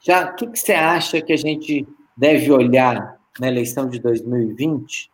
[0.00, 1.86] Já, o que, que você acha que a gente
[2.22, 5.10] deve olhar na eleição de 2020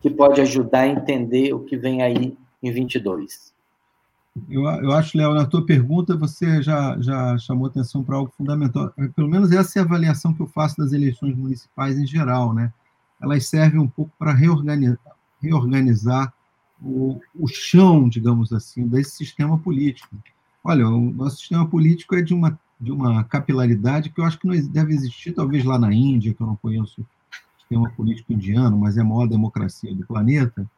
[0.00, 3.54] que pode ajudar a entender o que vem aí em 22.
[4.50, 8.92] Eu, eu acho, Léo, na tua pergunta você já, já chamou atenção para algo fundamental.
[9.14, 12.72] Pelo menos essa é a avaliação que eu faço das eleições municipais em geral, né?
[13.22, 14.98] Elas servem um pouco para reorganizar,
[15.40, 16.34] reorganizar
[16.82, 20.16] o, o chão, digamos assim, desse sistema político.
[20.64, 24.46] Olha, o nosso sistema político é de uma, de uma capilaridade que eu acho que
[24.46, 27.04] não deve existir, talvez lá na Índia, que eu não conheço
[27.58, 30.68] sistema político indiano, mas é a maior democracia do planeta.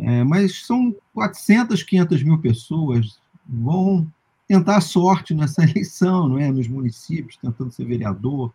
[0.00, 4.06] É, mas são 400, 500 mil pessoas vão
[4.46, 6.50] tentar a sorte nessa eleição, não é?
[6.50, 8.52] Nos municípios, tentando ser vereador.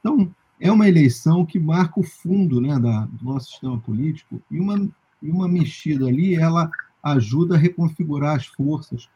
[0.00, 4.60] Então, é uma eleição que marca o fundo né, da, do nosso sistema político e
[4.60, 4.88] uma,
[5.22, 6.70] e uma mexida ali, ela
[7.02, 9.08] ajuda a reconfigurar as forças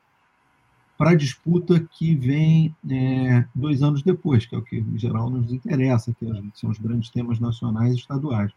[1.00, 5.30] para a disputa que vem é, dois anos depois, que é o que, em geral,
[5.30, 8.52] nos interessa, que são os grandes temas nacionais e estaduais.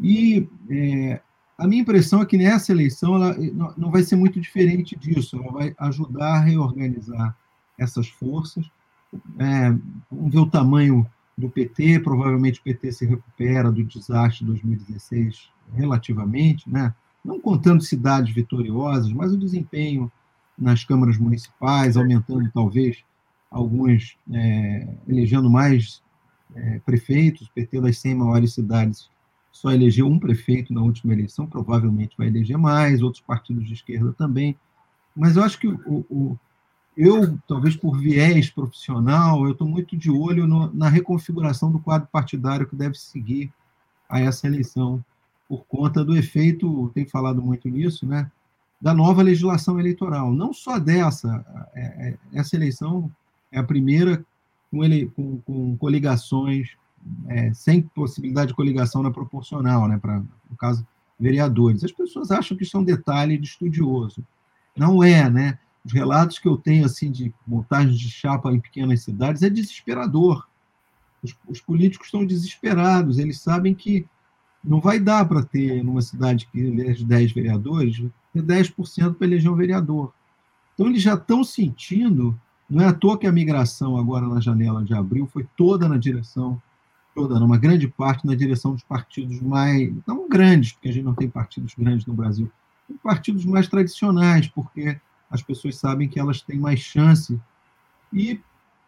[0.00, 1.20] E é,
[1.58, 3.36] a minha impressão é que nessa eleição ela
[3.76, 7.36] não vai ser muito diferente disso, ela vai ajudar a reorganizar
[7.76, 8.64] essas forças.
[9.38, 9.68] É,
[10.10, 11.06] vamos ver o tamanho
[11.36, 16.94] do PT, provavelmente o PT se recupera do desastre de 2016 relativamente, né?
[17.22, 20.10] não contando cidades vitoriosas, mas o desempenho
[20.58, 23.02] nas câmaras municipais, aumentando talvez
[23.50, 26.02] alguns, é, elegendo mais
[26.54, 27.48] é, prefeitos.
[27.48, 29.10] O PT das 100 maiores cidades
[29.50, 34.12] só elegeu um prefeito na última eleição, provavelmente vai eleger mais, outros partidos de esquerda
[34.12, 34.56] também.
[35.14, 36.38] Mas eu acho que o, o
[36.96, 42.08] eu, talvez por viés profissional, eu estou muito de olho no, na reconfiguração do quadro
[42.10, 43.52] partidário que deve seguir
[44.08, 45.02] a essa eleição,
[45.48, 48.30] por conta do efeito, tem falado muito nisso, né?
[48.82, 50.34] Da nova legislação eleitoral.
[50.34, 53.08] Não só dessa, é, é, essa eleição
[53.52, 54.24] é a primeira
[54.72, 56.70] com, ele, com, com coligações,
[57.28, 60.84] é, sem possibilidade de coligação na proporcional, né, para, no caso,
[61.18, 61.84] vereadores.
[61.84, 64.24] As pessoas acham que isso é um detalhe de estudioso.
[64.76, 65.58] Não é, né?
[65.84, 70.48] Os relatos que eu tenho assim de montagens de chapa em pequenas cidades é desesperador.
[71.22, 74.06] Os, os políticos estão desesperados, eles sabem que
[74.64, 78.02] não vai dar para ter, numa cidade que elege 10 vereadores,
[78.32, 80.12] ter 10% para eleger um vereador.
[80.74, 84.82] Então, eles já estão sentindo, não é à toa que a migração agora na janela
[84.82, 86.60] de abril foi toda na direção,
[87.14, 91.14] toda, uma grande parte na direção dos partidos mais, não grandes, porque a gente não
[91.14, 92.50] tem partidos grandes no Brasil,
[93.02, 94.98] partidos mais tradicionais, porque
[95.30, 97.38] as pessoas sabem que elas têm mais chance.
[98.12, 98.40] E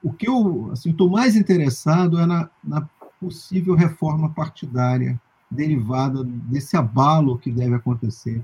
[0.03, 2.89] o que eu assim, estou mais interessado é na, na
[3.21, 5.21] possível reforma partidária
[5.51, 8.43] derivada desse abalo que deve acontecer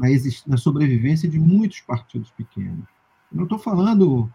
[0.00, 0.08] na,
[0.46, 2.86] na sobrevivência de muitos partidos pequenos.
[3.30, 4.30] Eu não estou falando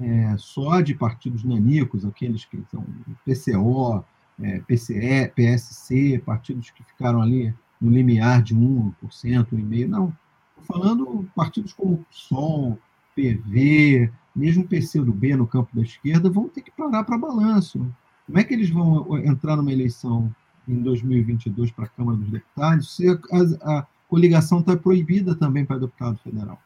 [0.00, 2.84] é, só de partidos nanicos, aqueles que são
[3.24, 4.02] PCO,
[4.42, 9.88] é, PCE, PSC, partidos que ficaram ali no limiar de 1%, 1,5%.
[9.88, 10.16] Não.
[10.58, 12.78] Estou falando partidos como PSOL,
[13.14, 17.86] PV, mesmo o PCdoB no campo da esquerda, vão ter que parar para balanço.
[18.26, 20.34] Como é que eles vão entrar numa eleição
[20.66, 23.18] em 2022 para a Câmara dos Deputados se a,
[23.62, 26.60] a coligação está proibida também para deputado federal,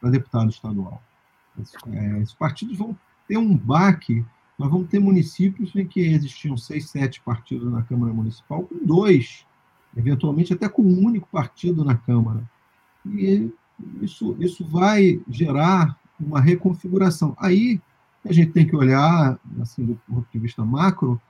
[0.00, 1.02] para deputado estadual?
[1.92, 2.96] É, esses partidos vão
[3.28, 4.24] ter um baque.
[4.58, 9.46] Nós vamos ter municípios em que existiam seis, sete partidos na Câmara Municipal, com dois,
[9.96, 12.48] eventualmente até com um único partido na Câmara.
[13.06, 13.52] E
[14.00, 17.36] isso, isso vai gerar uma reconfiguração.
[17.38, 17.80] Aí
[18.24, 21.20] a gente tem que olhar, assim, do ponto de vista macro,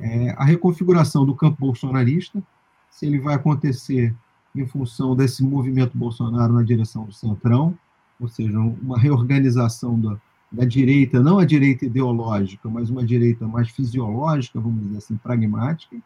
[0.00, 2.42] é, a reconfiguração do campo bolsonarista,
[2.90, 4.14] se ele vai acontecer
[4.54, 7.76] em função desse movimento Bolsonaro na direção do centrão,
[8.20, 10.16] ou seja, uma reorganização da,
[10.50, 15.96] da direita, não a direita ideológica, mas uma direita mais fisiológica, vamos dizer assim, pragmática.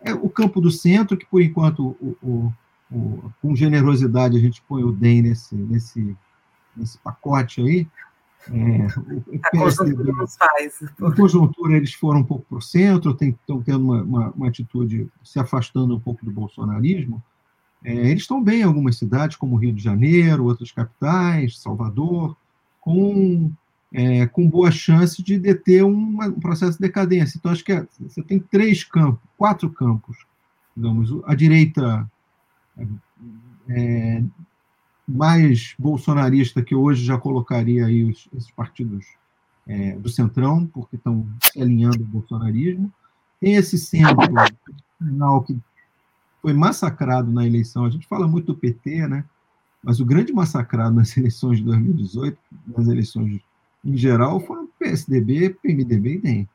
[0.00, 2.52] É o campo do centro, que por enquanto, o, o,
[2.90, 6.16] o, com generosidade, a gente põe o DEM nesse, nesse,
[6.76, 7.86] nesse pacote aí,
[8.48, 8.86] é,
[9.42, 10.80] a conjuntura nos faz.
[10.98, 15.10] Na conjuntura, eles foram um pouco para o centro, estão tendo uma, uma, uma, atitude
[15.22, 17.22] se afastando um pouco do bolsonarismo.
[17.84, 22.36] É, eles estão bem em algumas cidades, como Rio de Janeiro, outras capitais, Salvador,
[22.80, 23.50] com,
[23.92, 27.36] é, com boa chance de deter um processo de decadência.
[27.36, 30.16] Então, acho que é, você tem três campos, quatro campos.
[30.76, 32.10] Digamos, a direita
[33.68, 34.22] é,
[35.10, 39.06] mais bolsonarista que hoje já colocaria aí os, esses partidos
[39.66, 42.92] é, do Centrão, porque estão se alinhando ao bolsonarismo.
[43.40, 44.16] Tem esse centro
[44.98, 45.58] final que
[46.40, 47.84] foi massacrado na eleição.
[47.84, 49.24] A gente fala muito do PT, né?
[49.82, 53.40] Mas o grande massacrado nas eleições de 2018, nas eleições
[53.84, 56.48] em geral, foram PSDB, PMDB e DEM.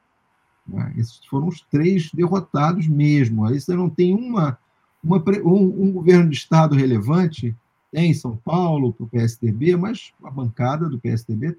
[0.67, 0.93] Né?
[0.97, 3.45] Esses foram os três derrotados mesmo.
[3.45, 4.57] Aí você não tem uma,
[5.03, 7.55] uma um, um governo de Estado relevante
[8.03, 11.57] em São Paulo para o PSDB, mas a bancada do PSDB,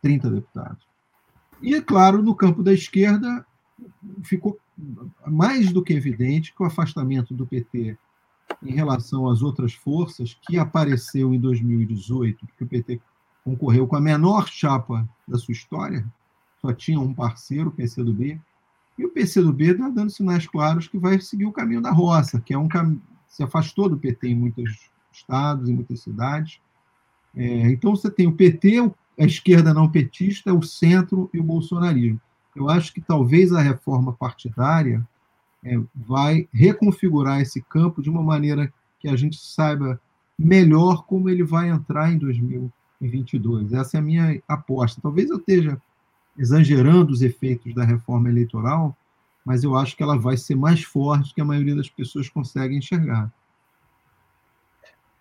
[0.00, 0.86] 30 deputados.
[1.60, 3.44] E, é claro, no campo da esquerda,
[4.22, 4.58] ficou
[5.26, 7.96] mais do que evidente que o afastamento do PT
[8.62, 13.00] em relação às outras forças, que apareceu em 2018, porque o PT
[13.44, 16.06] concorreu com a menor chapa da sua história,
[16.60, 18.40] só tinha um parceiro, o PCdoB,
[18.98, 22.54] e o PCdoB está dando sinais claros que vai seguir o caminho da roça, que
[22.54, 26.60] é um caminho se afastou do PT em muitas estados, em muitas cidades.
[27.34, 32.20] É, então, você tem o PT, a esquerda não petista, o centro e o bolsonarismo.
[32.54, 35.06] Eu acho que talvez a reforma partidária
[35.62, 40.00] é, vai reconfigurar esse campo de uma maneira que a gente saiba
[40.38, 43.72] melhor como ele vai entrar em 2022.
[43.72, 45.00] Essa é a minha aposta.
[45.00, 45.80] Talvez eu esteja
[46.38, 48.96] exagerando os efeitos da reforma eleitoral,
[49.44, 52.76] mas eu acho que ela vai ser mais forte que a maioria das pessoas consegue
[52.76, 53.32] enxergar.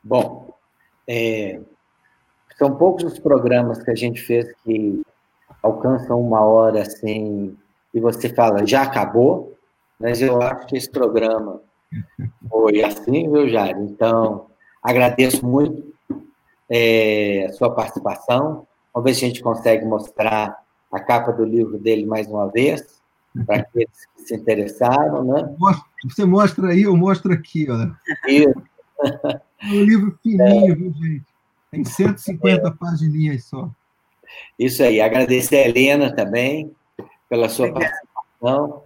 [0.05, 0.53] Bom,
[1.07, 1.59] é,
[2.59, 5.01] são poucos os programas que a gente fez que
[5.63, 7.57] alcançam uma hora assim,
[7.91, 9.57] e você fala, já acabou,
[9.99, 11.59] mas eu acho que esse programa
[12.47, 13.75] foi assim, viu, Jair?
[13.79, 14.45] Então,
[14.83, 15.91] agradeço muito
[16.69, 18.67] é, a sua participação.
[18.93, 20.55] Vamos ver se a gente consegue mostrar
[20.91, 23.01] a capa do livro dele mais uma vez,
[23.47, 25.55] para aqueles que se interessaram, né?
[26.03, 28.29] Você mostra aí, eu mostro aqui, ó.
[28.29, 28.61] Isso.
[29.65, 30.75] É um livro fininho, é.
[30.75, 31.25] viu, gente?
[31.71, 32.71] Tem 150 é.
[32.71, 33.69] páginas só.
[34.57, 35.01] Isso aí.
[35.01, 36.71] Agradecer a Helena também
[37.29, 37.93] pela sua Obrigada.
[37.93, 38.83] participação.